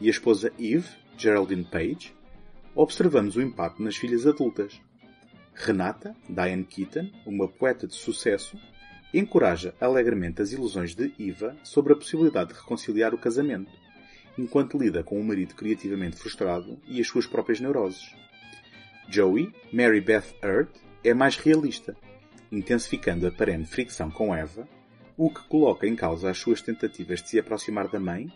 e 0.00 0.06
a 0.06 0.10
esposa 0.10 0.52
Eve, 0.58 0.88
Geraldine 1.18 1.64
Page, 1.64 2.14
observamos 2.76 3.34
o 3.34 3.42
impacto 3.42 3.82
nas 3.82 3.96
filhas 3.96 4.24
adultas. 4.24 4.80
Renata, 5.62 6.16
Diane 6.28 6.64
Keaton, 6.64 7.10
uma 7.26 7.46
poeta 7.46 7.86
de 7.86 7.94
sucesso, 7.94 8.58
encoraja 9.12 9.74
alegremente 9.80 10.40
as 10.40 10.52
ilusões 10.52 10.94
de 10.94 11.12
Eva 11.18 11.56
sobre 11.62 11.92
a 11.92 11.96
possibilidade 11.96 12.54
de 12.54 12.60
reconciliar 12.60 13.12
o 13.12 13.18
casamento, 13.18 13.70
enquanto 14.38 14.78
lida 14.78 15.02
com 15.04 15.20
um 15.20 15.24
marido 15.24 15.54
criativamente 15.54 16.16
frustrado 16.16 16.78
e 16.86 17.00
as 17.00 17.06
suas 17.06 17.26
próprias 17.26 17.60
neuroses. 17.60 18.14
Joey, 19.08 19.52
Mary 19.72 20.00
Beth 20.00 20.34
Earth, 20.42 20.76
é 21.04 21.12
mais 21.12 21.36
realista, 21.36 21.96
intensificando 22.50 23.26
a 23.26 23.30
perene 23.30 23.66
fricção 23.66 24.10
com 24.10 24.34
Eva, 24.34 24.66
o 25.16 25.28
que 25.28 25.46
coloca 25.48 25.86
em 25.86 25.94
causa 25.94 26.30
as 26.30 26.38
suas 26.38 26.62
tentativas 26.62 27.22
de 27.22 27.28
se 27.28 27.38
aproximar 27.38 27.88
da 27.88 28.00
mãe 28.00 28.32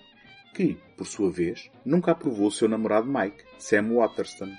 que, 0.52 0.76
por 0.96 1.06
sua 1.06 1.30
vez, 1.30 1.70
nunca 1.84 2.12
aprovou 2.12 2.50
seu 2.50 2.68
namorado 2.68 3.08
Mike, 3.08 3.44
Sam 3.58 3.94
Waterston. 3.94 4.52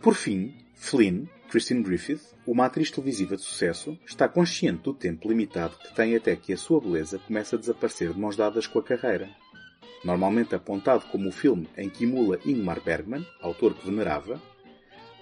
Por 0.00 0.14
fim, 0.14 0.54
Flynn, 0.74 1.26
Christine 1.48 1.82
Griffith, 1.82 2.20
uma 2.46 2.66
atriz 2.66 2.90
televisiva 2.90 3.34
de 3.34 3.42
sucesso, 3.42 3.98
está 4.06 4.28
consciente 4.28 4.82
do 4.82 4.92
tempo 4.92 5.28
limitado 5.28 5.78
que 5.78 5.94
tem 5.94 6.14
até 6.14 6.36
que 6.36 6.52
a 6.52 6.58
sua 6.58 6.78
beleza 6.78 7.18
comece 7.18 7.54
a 7.54 7.58
desaparecer 7.58 8.12
de 8.12 8.20
mãos 8.20 8.36
dadas 8.36 8.66
com 8.66 8.78
a 8.78 8.82
carreira. 8.82 9.30
Normalmente 10.04 10.54
apontado 10.54 11.06
como 11.10 11.30
o 11.30 11.32
filme 11.32 11.66
em 11.76 11.88
que 11.88 12.04
emula 12.04 12.38
Ingmar 12.44 12.82
Bergman, 12.82 13.26
autor 13.40 13.74
que 13.74 13.86
venerava, 13.86 14.40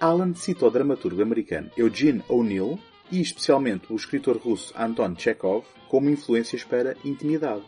Alan 0.00 0.34
cita 0.34 0.66
o 0.66 0.70
dramaturgo 0.70 1.22
americano 1.22 1.70
Eugene 1.76 2.22
O'Neill 2.28 2.78
e 3.10 3.20
especialmente 3.20 3.92
o 3.92 3.96
escritor 3.96 4.36
russo 4.36 4.74
Anton 4.76 5.14
Chekhov 5.16 5.64
como 5.88 6.10
influências 6.10 6.64
para 6.64 6.96
Intimidade. 7.04 7.64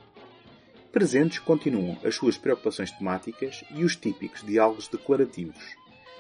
Presentes 0.91 1.39
continuam 1.39 1.97
as 2.05 2.17
suas 2.17 2.37
preocupações 2.37 2.91
temáticas 2.91 3.63
e 3.71 3.85
os 3.85 3.95
típicos 3.95 4.43
diálogos 4.45 4.89
declarativos, 4.89 5.77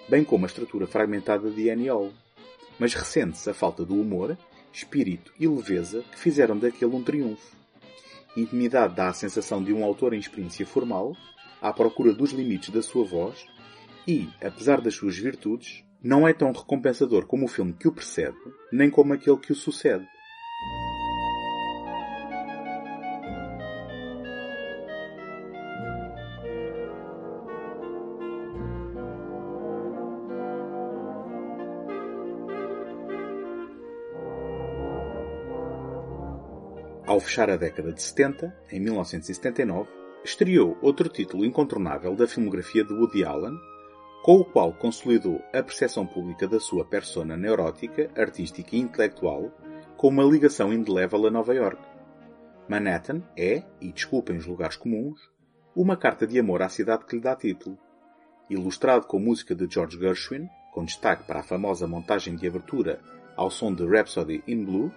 bem 0.09 0.23
como 0.23 0.45
a 0.45 0.47
estrutura 0.47 0.87
fragmentada 0.87 1.51
de 1.51 1.69
Annie 1.69 1.89
Hall. 1.89 2.13
Mas 2.79 2.95
ressente-se 2.95 3.49
a 3.51 3.55
falta 3.55 3.85
do 3.85 4.01
humor, 4.01 4.37
espírito 4.73 5.33
e 5.39 5.47
leveza 5.47 6.03
que 6.13 6.19
fizeram 6.19 6.57
daquele 6.57 6.95
um 6.95 7.03
triunfo. 7.03 7.57
Intimidade 8.37 8.95
dá 8.95 9.09
a 9.09 9.13
sensação 9.13 9.63
de 9.63 9.73
um 9.73 9.85
autor 9.85 10.15
em 10.15 10.19
experiência 10.19 10.67
formal, 10.67 11.17
à 11.61 11.73
procura 11.73 12.13
dos 12.13 12.31
limites 12.31 12.71
da 12.71 12.83
sua 12.83 13.05
voz, 13.05 13.47
e, 14.07 14.29
apesar 14.41 14.81
das 14.81 14.95
suas 14.95 15.17
virtudes, 15.17 15.85
não 16.03 16.27
é 16.27 16.33
tão 16.33 16.53
recompensador 16.53 17.27
como 17.27 17.47
o 17.47 17.49
filme 17.49 17.73
que 17.73 17.89
o 17.89 17.93
precede, 17.93 18.37
nem 18.73 18.89
como 18.89 19.13
aquele 19.13 19.39
que 19.39 19.53
o 19.53 19.57
sucede. 19.57 20.07
Fechar 37.29 37.51
a 37.51 37.57
década 37.57 37.93
de 37.93 38.03
70, 38.03 38.57
em 38.73 38.81
1979, 38.81 39.91
estreou 40.25 40.79
outro 40.81 41.11
título 41.11 41.45
incontornável 41.45 42.17
da 42.17 42.27
filmografia 42.27 42.83
de 42.83 42.95
Woody 42.95 43.23
Allen, 43.23 43.55
com 44.23 44.37
o 44.37 44.45
qual 44.45 44.73
consolidou 44.73 45.39
a 45.53 45.63
percepção 45.63 46.07
pública 46.07 46.49
da 46.49 46.59
sua 46.59 46.87
persona 46.87 47.37
neurótica, 47.37 48.11
artística 48.17 48.75
e 48.75 48.79
intelectual 48.79 49.53
com 49.99 50.09
uma 50.09 50.25
ligação 50.25 50.73
indelével 50.73 51.27
a 51.27 51.31
Nova 51.31 51.55
York. 51.55 51.83
Manhattan 52.67 53.23
é, 53.37 53.63
e 53.79 53.93
desculpem 53.93 54.39
os 54.39 54.47
lugares 54.47 54.77
comuns, 54.77 55.21
uma 55.77 55.99
carta 55.99 56.27
de 56.27 56.41
amor 56.41 56.63
à 56.63 56.71
cidade 56.71 57.05
que 57.05 57.17
lhe 57.17 57.23
dá 57.23 57.37
título. 57.37 57.79
Ilustrado 58.49 59.07
com 59.07 59.19
música 59.19 59.55
de 59.55 59.69
George 59.71 59.99
Gershwin, 59.99 60.49
com 60.73 60.83
destaque 60.83 61.25
para 61.25 61.41
a 61.41 61.45
famosa 61.45 61.87
montagem 61.87 62.37
de 62.37 62.49
abertura 62.49 63.01
ao 63.37 63.51
som 63.51 63.75
de 63.75 63.87
Rhapsody 63.87 64.43
in 64.49 64.65
Blue, 64.65 64.91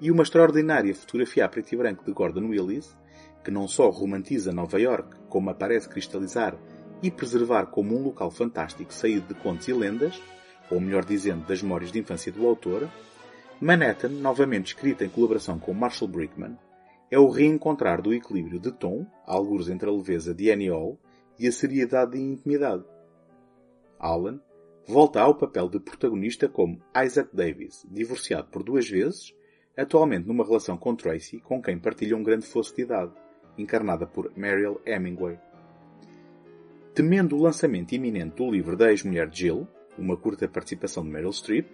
e 0.00 0.10
uma 0.10 0.22
extraordinária 0.22 0.94
fotografia 0.94 1.44
a 1.44 1.48
preto 1.48 1.72
e 1.72 1.76
branco 1.76 2.04
de 2.04 2.12
Gordon 2.12 2.48
Willis, 2.48 2.96
que 3.44 3.50
não 3.50 3.68
só 3.68 3.90
romantiza 3.90 4.52
Nova 4.52 4.80
York, 4.80 5.16
como 5.28 5.50
a 5.50 5.54
parece 5.54 5.88
cristalizar 5.88 6.56
e 7.02 7.10
preservar 7.10 7.66
como 7.66 7.96
um 7.96 8.02
local 8.02 8.30
fantástico 8.30 8.92
saído 8.92 9.28
de 9.28 9.40
contos 9.40 9.68
e 9.68 9.72
lendas, 9.72 10.20
ou 10.70 10.80
melhor 10.80 11.04
dizendo, 11.04 11.46
das 11.46 11.62
memórias 11.62 11.92
de 11.92 11.98
infância 11.98 12.32
do 12.32 12.46
autor, 12.46 12.88
Manhattan, 13.60 14.08
novamente 14.08 14.68
escrita 14.68 15.04
em 15.04 15.08
colaboração 15.08 15.58
com 15.58 15.72
Marshall 15.72 16.10
Brickman, 16.10 16.58
é 17.10 17.18
o 17.18 17.28
reencontrar 17.28 18.02
do 18.02 18.12
equilíbrio 18.12 18.58
de 18.58 18.72
tom, 18.72 19.06
alguns 19.26 19.68
entre 19.68 19.88
a 19.88 19.92
leveza 19.92 20.34
de 20.34 20.50
Annie 20.50 20.70
Hall 20.70 20.98
e 21.38 21.46
a 21.46 21.52
seriedade 21.52 22.16
e 22.16 22.20
intimidade. 22.20 22.84
Alan 23.98 24.40
volta 24.86 25.20
ao 25.20 25.34
papel 25.34 25.68
de 25.68 25.78
protagonista 25.78 26.48
como 26.48 26.82
Isaac 27.04 27.34
Davis, 27.34 27.86
divorciado 27.90 28.48
por 28.48 28.62
duas 28.62 28.88
vezes 28.88 29.34
atualmente 29.76 30.26
numa 30.26 30.44
relação 30.44 30.76
com 30.76 30.94
Tracy, 30.94 31.40
com 31.40 31.60
quem 31.60 31.78
partilha 31.78 32.16
um 32.16 32.22
grande 32.22 32.46
fosso 32.46 32.74
de 32.74 32.82
idade, 32.82 33.12
encarnada 33.58 34.06
por 34.06 34.32
Mariel 34.36 34.80
Hemingway. 34.84 35.38
Temendo 36.94 37.36
o 37.36 37.42
lançamento 37.42 37.92
iminente 37.92 38.36
do 38.36 38.50
livro 38.50 38.76
da 38.76 38.90
ex-mulher 38.90 39.28
Jill, 39.32 39.66
uma 39.98 40.16
curta 40.16 40.48
participação 40.48 41.02
de 41.02 41.10
Meryl 41.10 41.32
Streep, 41.32 41.66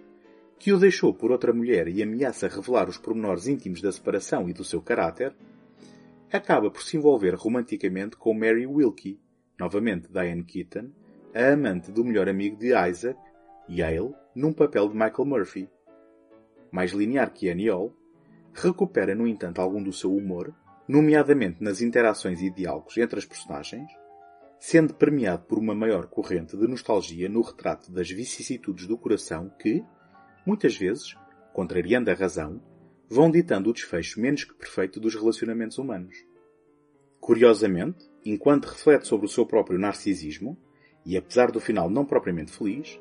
que 0.57 0.73
o 0.73 0.79
deixou 0.79 1.13
por 1.13 1.31
outra 1.31 1.53
mulher 1.53 1.87
e 1.87 2.03
ameaça 2.03 2.47
revelar 2.47 2.87
os 2.87 2.97
pormenores 2.97 3.47
íntimos 3.47 3.81
da 3.81 3.91
separação 3.91 4.49
e 4.49 4.53
do 4.53 4.63
seu 4.63 4.81
caráter, 4.81 5.35
acaba 6.31 6.69
por 6.71 6.81
se 6.81 6.97
envolver 6.97 7.35
romanticamente 7.35 8.15
com 8.15 8.33
Mary 8.33 8.65
Wilkie, 8.65 9.19
novamente 9.59 10.07
Diane 10.11 10.43
Keaton, 10.43 10.91
a 11.33 11.53
amante 11.53 11.91
do 11.91 12.03
melhor 12.03 12.29
amigo 12.29 12.57
de 12.57 12.67
Isaac, 12.67 13.19
Yale, 13.69 14.13
num 14.35 14.53
papel 14.53 14.87
de 14.89 14.93
Michael 14.93 15.25
Murphy 15.25 15.69
mais 16.71 16.91
linear 16.91 17.31
que 17.33 17.51
Hall, 17.69 17.93
recupera, 18.53 19.13
no 19.13 19.27
entanto, 19.27 19.59
algum 19.59 19.81
do 19.81 19.93
seu 19.93 20.15
humor, 20.15 20.53
nomeadamente 20.87 21.63
nas 21.63 21.81
interações 21.81 22.41
e 22.41 22.49
diálogos 22.49 22.97
entre 22.97 23.19
as 23.19 23.25
personagens, 23.25 23.89
sendo 24.59 24.93
premiado 24.93 25.43
por 25.45 25.57
uma 25.57 25.73
maior 25.73 26.07
corrente 26.07 26.55
de 26.55 26.67
nostalgia 26.67 27.27
no 27.27 27.41
retrato 27.41 27.91
das 27.91 28.09
vicissitudes 28.09 28.87
do 28.87 28.97
coração 28.97 29.51
que, 29.59 29.83
muitas 30.45 30.77
vezes, 30.77 31.15
contrariando 31.53 32.11
a 32.11 32.13
razão, 32.13 32.61
vão 33.09 33.29
ditando 33.29 33.69
o 33.69 33.73
desfecho 33.73 34.21
menos 34.21 34.43
que 34.43 34.53
perfeito 34.53 34.99
dos 34.99 35.15
relacionamentos 35.15 35.77
humanos. 35.77 36.15
Curiosamente, 37.19 38.09
enquanto 38.23 38.65
reflete 38.65 39.07
sobre 39.07 39.25
o 39.25 39.29
seu 39.29 39.45
próprio 39.45 39.77
narcisismo, 39.77 40.57
e 41.05 41.17
apesar 41.17 41.51
do 41.51 41.59
final 41.59 41.89
não 41.89 42.05
propriamente 42.05 42.51
feliz, 42.51 42.99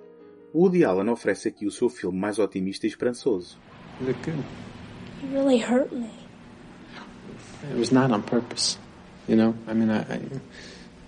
Woody 0.54 0.84
Allen 0.84 1.08
oferece 1.08 1.48
aqui 1.48 1.66
o 1.66 1.70
seu 1.70 1.88
filme 1.88 2.18
mais 2.18 2.38
otimista 2.38 2.86
e 2.86 2.88
esperançoso. 2.88 3.58
Look. 4.00 4.30
You 5.22 5.32
really 5.32 5.58
hurt 5.58 5.92
me. 5.92 6.10
It 7.70 7.78
was 7.78 7.90
not 7.90 8.10
on 8.12 8.22
purpose. 8.22 8.78
You 9.28 9.36
know, 9.36 9.54
I 9.68 9.74
mean, 9.74 9.90
I, 9.90 10.00
I 10.00 10.20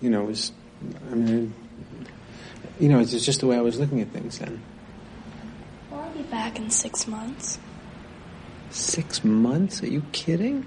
you 0.00 0.10
know, 0.10 0.24
it 0.24 0.28
was, 0.28 0.52
I 1.10 1.14
mean, 1.14 1.54
you 2.78 2.88
know, 2.88 3.00
it's 3.00 3.12
just 3.24 3.40
the 3.40 3.46
way 3.46 3.56
I 3.56 3.62
was 3.62 3.78
looking 3.78 4.00
at 4.00 4.08
things 4.12 4.38
then. 4.38 4.62
Why 5.90 6.08
be 6.10 6.22
back 6.24 6.58
in 6.58 6.70
six 6.70 7.08
months. 7.08 7.58
Six 8.70 9.24
months? 9.24 9.82
Are 9.82 9.88
you 9.88 10.02
kidding? 10.12 10.66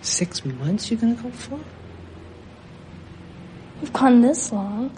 Six 0.00 0.44
months 0.44 0.90
you're 0.90 1.00
gonna 1.00 1.14
go 1.14 1.30
for? 1.30 1.60
We've 3.80 3.92
gone 3.92 4.22
this 4.22 4.52
long. 4.52 4.90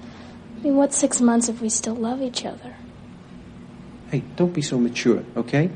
I 0.56 0.60
mean, 0.60 0.76
what's 0.76 0.96
six 0.96 1.20
months 1.20 1.48
if 1.48 1.60
we 1.60 1.68
still 1.68 1.94
love 1.94 2.22
each 2.22 2.44
other? 2.44 2.74
Hey, 4.10 4.22
don't 4.36 4.52
be 4.52 4.62
so 4.62 4.78
mature, 4.78 5.24
okay? 5.36 5.70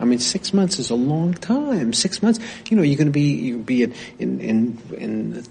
I 0.00 0.04
mean, 0.04 0.18
six 0.18 0.52
months 0.52 0.78
is 0.78 0.90
a 0.90 0.94
long 0.94 1.34
time. 1.34 1.92
Six 1.92 2.22
months, 2.22 2.40
you 2.68 2.76
know, 2.76 2.82
you're 2.82 2.96
going 2.96 3.06
to 3.06 3.12
be 3.12 3.34
you 3.34 3.58
be 3.58 3.84
in 3.84 3.94
in 4.18 4.40
in, 4.40 4.94
in 4.96 5.44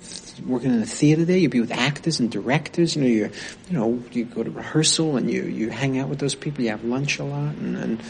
working 0.46 0.74
in 0.74 0.82
a 0.82 0.86
theater 0.86 1.24
there. 1.24 1.38
You'll 1.38 1.52
be 1.52 1.62
with 1.62 1.72
actors 1.72 2.20
and 2.20 2.30
directors. 2.30 2.96
You 2.96 3.02
know, 3.04 3.08
you 3.08 3.32
you 3.70 3.78
know 3.78 4.04
you 4.12 4.26
go 4.26 4.44
to 4.44 4.52
rehearsal 4.52 5.16
and 5.16 5.32
you 5.32 5.44
you 5.44 5.70
hang 5.70 5.98
out 5.98 6.10
with 6.10 6.20
those 6.20 6.36
people. 6.36 6.64
You 6.64 6.72
have 6.72 6.84
lunch 6.84 7.20
a 7.20 7.24
lot, 7.24 7.56
and 7.56 8.02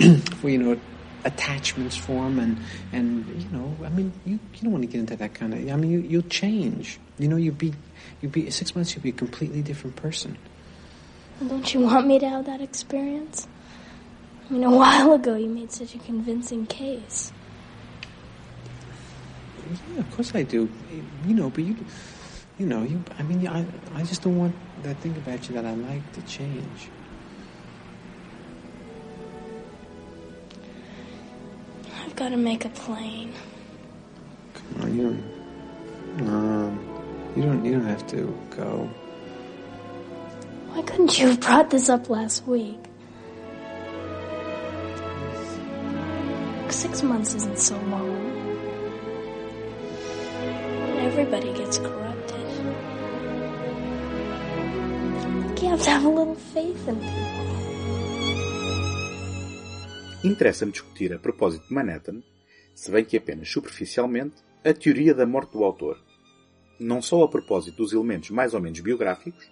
and 0.00 0.24
well, 0.42 0.52
you 0.52 0.58
know, 0.58 0.80
attachments 1.26 1.96
form, 1.96 2.38
and 2.38 2.58
and 2.92 3.26
you 3.42 3.48
know, 3.50 3.76
I 3.84 3.90
mean, 3.90 4.12
you 4.24 4.38
you 4.54 4.62
don't 4.62 4.72
want 4.72 4.82
to 4.82 4.88
get 4.88 5.00
into 5.00 5.16
that 5.16 5.34
kind 5.34 5.52
of. 5.52 5.68
I 5.68 5.76
mean, 5.76 5.90
you 5.90 5.98
you'll 5.98 6.22
change. 6.22 6.98
You 7.18 7.28
know, 7.28 7.36
you 7.36 7.52
be 7.52 7.74
you'd 8.20 8.32
be 8.32 8.48
six 8.50 8.74
months. 8.74 8.94
You'll 8.94 9.02
be 9.02 9.10
a 9.10 9.12
completely 9.12 9.62
different 9.62 9.96
person. 9.96 10.38
Well, 11.40 11.50
don't 11.50 11.74
you 11.74 11.80
want 11.80 12.06
me 12.06 12.18
to 12.18 12.28
have 12.28 12.46
that 12.46 12.60
experience? 12.60 13.46
I 14.48 14.52
mean, 14.52 14.64
a 14.64 14.70
while 14.70 15.12
ago 15.12 15.34
you 15.34 15.48
made 15.48 15.72
such 15.72 15.94
a 15.94 15.98
convincing 15.98 16.66
case. 16.66 17.32
Yeah, 19.92 20.00
of 20.00 20.10
course 20.12 20.32
I 20.34 20.44
do. 20.44 20.70
You 21.26 21.34
know, 21.34 21.50
but 21.50 21.64
you, 21.64 21.76
you 22.58 22.66
know, 22.66 22.84
you. 22.84 23.02
I 23.18 23.22
mean, 23.24 23.46
I, 23.48 23.66
I 23.94 24.04
just 24.04 24.22
don't 24.22 24.38
want 24.38 24.54
that 24.84 24.96
thing 24.98 25.16
about 25.16 25.48
you 25.48 25.54
that 25.56 25.66
I 25.66 25.74
like 25.74 26.12
to 26.12 26.22
change. 26.22 26.88
I've 32.16 32.20
got 32.20 32.28
to 32.30 32.38
make 32.38 32.64
a 32.64 32.70
plane. 32.70 33.34
Come 34.54 34.80
on, 34.80 34.96
you 34.96 35.02
don't. 36.16 36.26
Um, 36.26 37.32
you 37.36 37.42
don't. 37.42 37.62
You 37.62 37.72
don't 37.72 37.84
have 37.84 38.06
to 38.06 38.34
go. 38.56 38.88
Why 40.70 40.80
couldn't 40.80 41.18
you 41.18 41.26
have 41.26 41.40
brought 41.40 41.68
this 41.68 41.90
up 41.90 42.08
last 42.08 42.46
week? 42.46 42.78
Six 46.70 47.02
months 47.02 47.34
isn't 47.34 47.58
so 47.58 47.78
long. 47.80 48.16
Everybody 51.00 51.52
gets 51.52 51.76
corrupted. 51.76 52.48
You 55.62 55.68
have 55.68 55.82
to 55.82 55.90
have 55.90 56.06
a 56.06 56.08
little 56.08 56.34
faith 56.34 56.88
in 56.88 56.98
people. 56.98 57.85
Interessa-me 60.24 60.72
discutir 60.72 61.12
a 61.12 61.18
propósito 61.18 61.68
de 61.68 61.74
Manhattan, 61.74 62.22
se 62.74 62.90
bem 62.90 63.04
que 63.04 63.16
apenas 63.16 63.48
superficialmente, 63.48 64.36
a 64.64 64.72
teoria 64.72 65.14
da 65.14 65.26
morte 65.26 65.52
do 65.52 65.62
autor. 65.62 65.98
Não 66.80 67.00
só 67.00 67.22
a 67.22 67.28
propósito 67.28 67.76
dos 67.76 67.92
elementos 67.92 68.30
mais 68.30 68.54
ou 68.54 68.60
menos 68.60 68.80
biográficos, 68.80 69.50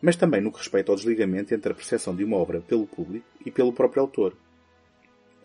mas 0.00 0.16
também 0.16 0.40
no 0.40 0.52
que 0.52 0.58
respeita 0.58 0.92
ao 0.92 0.96
desligamento 0.96 1.54
entre 1.54 1.72
a 1.72 1.74
percepção 1.74 2.14
de 2.14 2.22
uma 2.22 2.36
obra 2.36 2.60
pelo 2.60 2.86
público 2.86 3.26
e 3.44 3.50
pelo 3.50 3.72
próprio 3.72 4.02
autor. 4.02 4.36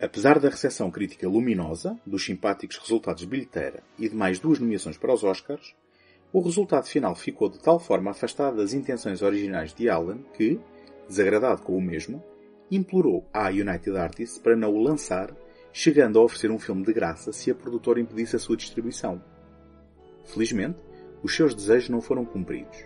Apesar 0.00 0.38
da 0.38 0.48
recepção 0.48 0.90
crítica 0.90 1.28
luminosa, 1.28 1.98
dos 2.06 2.24
simpáticos 2.24 2.76
resultados 2.76 3.22
de 3.22 3.28
bilheteira 3.28 3.82
e 3.98 4.08
de 4.08 4.14
mais 4.14 4.38
duas 4.38 4.58
nomeações 4.58 4.96
para 4.96 5.12
os 5.12 5.24
Oscars, 5.24 5.74
o 6.32 6.40
resultado 6.40 6.86
final 6.86 7.14
ficou 7.14 7.48
de 7.48 7.58
tal 7.58 7.80
forma 7.80 8.12
afastado 8.12 8.58
das 8.58 8.72
intenções 8.72 9.20
originais 9.20 9.74
de 9.74 9.88
Allen 9.88 10.24
que, 10.34 10.60
desagradado 11.08 11.62
com 11.62 11.76
o 11.76 11.82
mesmo, 11.82 12.22
implorou 12.70 13.26
à 13.32 13.48
United 13.48 13.96
Artists 13.96 14.38
para 14.38 14.56
não 14.56 14.74
o 14.74 14.82
lançar, 14.82 15.34
chegando 15.72 16.18
a 16.18 16.22
oferecer 16.22 16.50
um 16.50 16.58
filme 16.58 16.84
de 16.84 16.92
graça 16.92 17.32
se 17.32 17.50
a 17.50 17.54
produtora 17.54 18.00
impedisse 18.00 18.36
a 18.36 18.38
sua 18.38 18.56
distribuição. 18.56 19.22
Felizmente, 20.24 20.78
os 21.22 21.34
seus 21.34 21.54
desejos 21.54 21.88
não 21.88 22.00
foram 22.00 22.24
cumpridos 22.24 22.84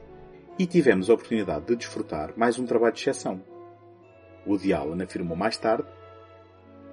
e 0.58 0.66
tivemos 0.66 1.10
a 1.10 1.14
oportunidade 1.14 1.66
de 1.66 1.76
desfrutar 1.76 2.32
mais 2.36 2.58
um 2.58 2.66
trabalho 2.66 2.94
de 2.94 3.00
exceção. 3.00 3.42
Woody 4.46 4.72
Allen 4.72 5.02
afirmou 5.02 5.36
mais 5.36 5.56
tarde 5.56 5.88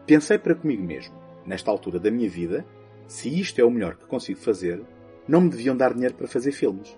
Pensei 0.06 0.38
para 0.38 0.56
comigo 0.56 0.84
mesmo, 0.84 1.15
nesta 1.45 1.69
altura 1.69 1.99
da 1.99 2.10
minha 2.10 2.30
vida, 2.30 2.65
se 3.08 3.30
isto 3.30 3.60
é 3.60 3.63
o 3.63 3.69
melhor 3.69 3.95
que 3.95 4.08
consigo 4.08 4.39
fazer, 4.39 4.82
não 5.27 5.41
me 5.41 5.49
deviam 5.49 5.77
dar 5.77 5.93
dinheiro 5.93 6.15
para 6.15 6.27
fazer 6.27 6.51
filmes. 6.51 6.97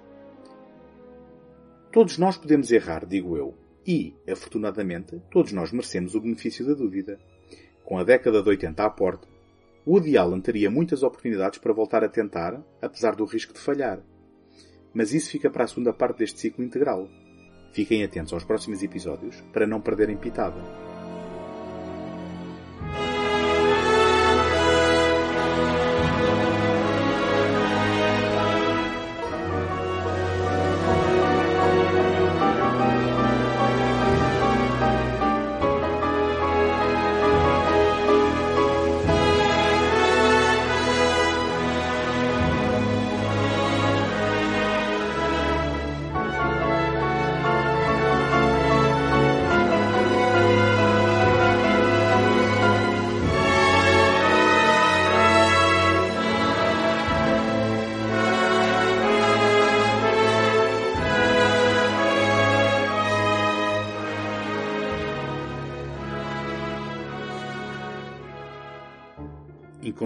Todos 1.92 2.18
nós 2.18 2.38
podemos 2.38 2.72
errar, 2.72 3.06
digo 3.06 3.38
eu, 3.38 3.54
e, 3.86 4.16
afortunadamente, 4.30 5.22
todos 5.30 5.52
nós 5.52 5.72
merecemos 5.72 6.16
o 6.16 6.22
benefício 6.22 6.66
da 6.66 6.74
dúvida. 6.74 7.20
Com 7.84 7.98
a 7.98 8.04
década 8.04 8.42
de 8.42 8.50
80 8.50 8.84
à 8.84 8.90
porta, 8.90 9.28
Woody 9.86 10.18
Allen 10.18 10.40
teria 10.40 10.72
muitas 10.72 11.04
oportunidades 11.04 11.60
para 11.60 11.74
voltar 11.74 12.04
a 12.04 12.10
tentar, 12.10 12.62
apesar 12.82 13.16
do 13.16 13.26
risco 13.26 13.54
de 13.54 13.60
falhar. 13.60 14.02
Mas 14.94 15.14
isso 15.14 15.30
fica 15.30 15.50
para 15.50 15.66
a 15.66 15.68
segunda 15.68 15.92
parte 15.92 16.20
deste 16.20 16.40
ciclo 16.40 16.64
integral. 16.64 17.10
Fiquem 17.74 18.04
atentos 18.04 18.32
aos 18.32 18.44
próximos 18.44 18.82
episódios 18.82 19.42
para 19.52 19.68
não 19.68 19.82
perderem 19.82 20.16
pitada. 20.16 20.93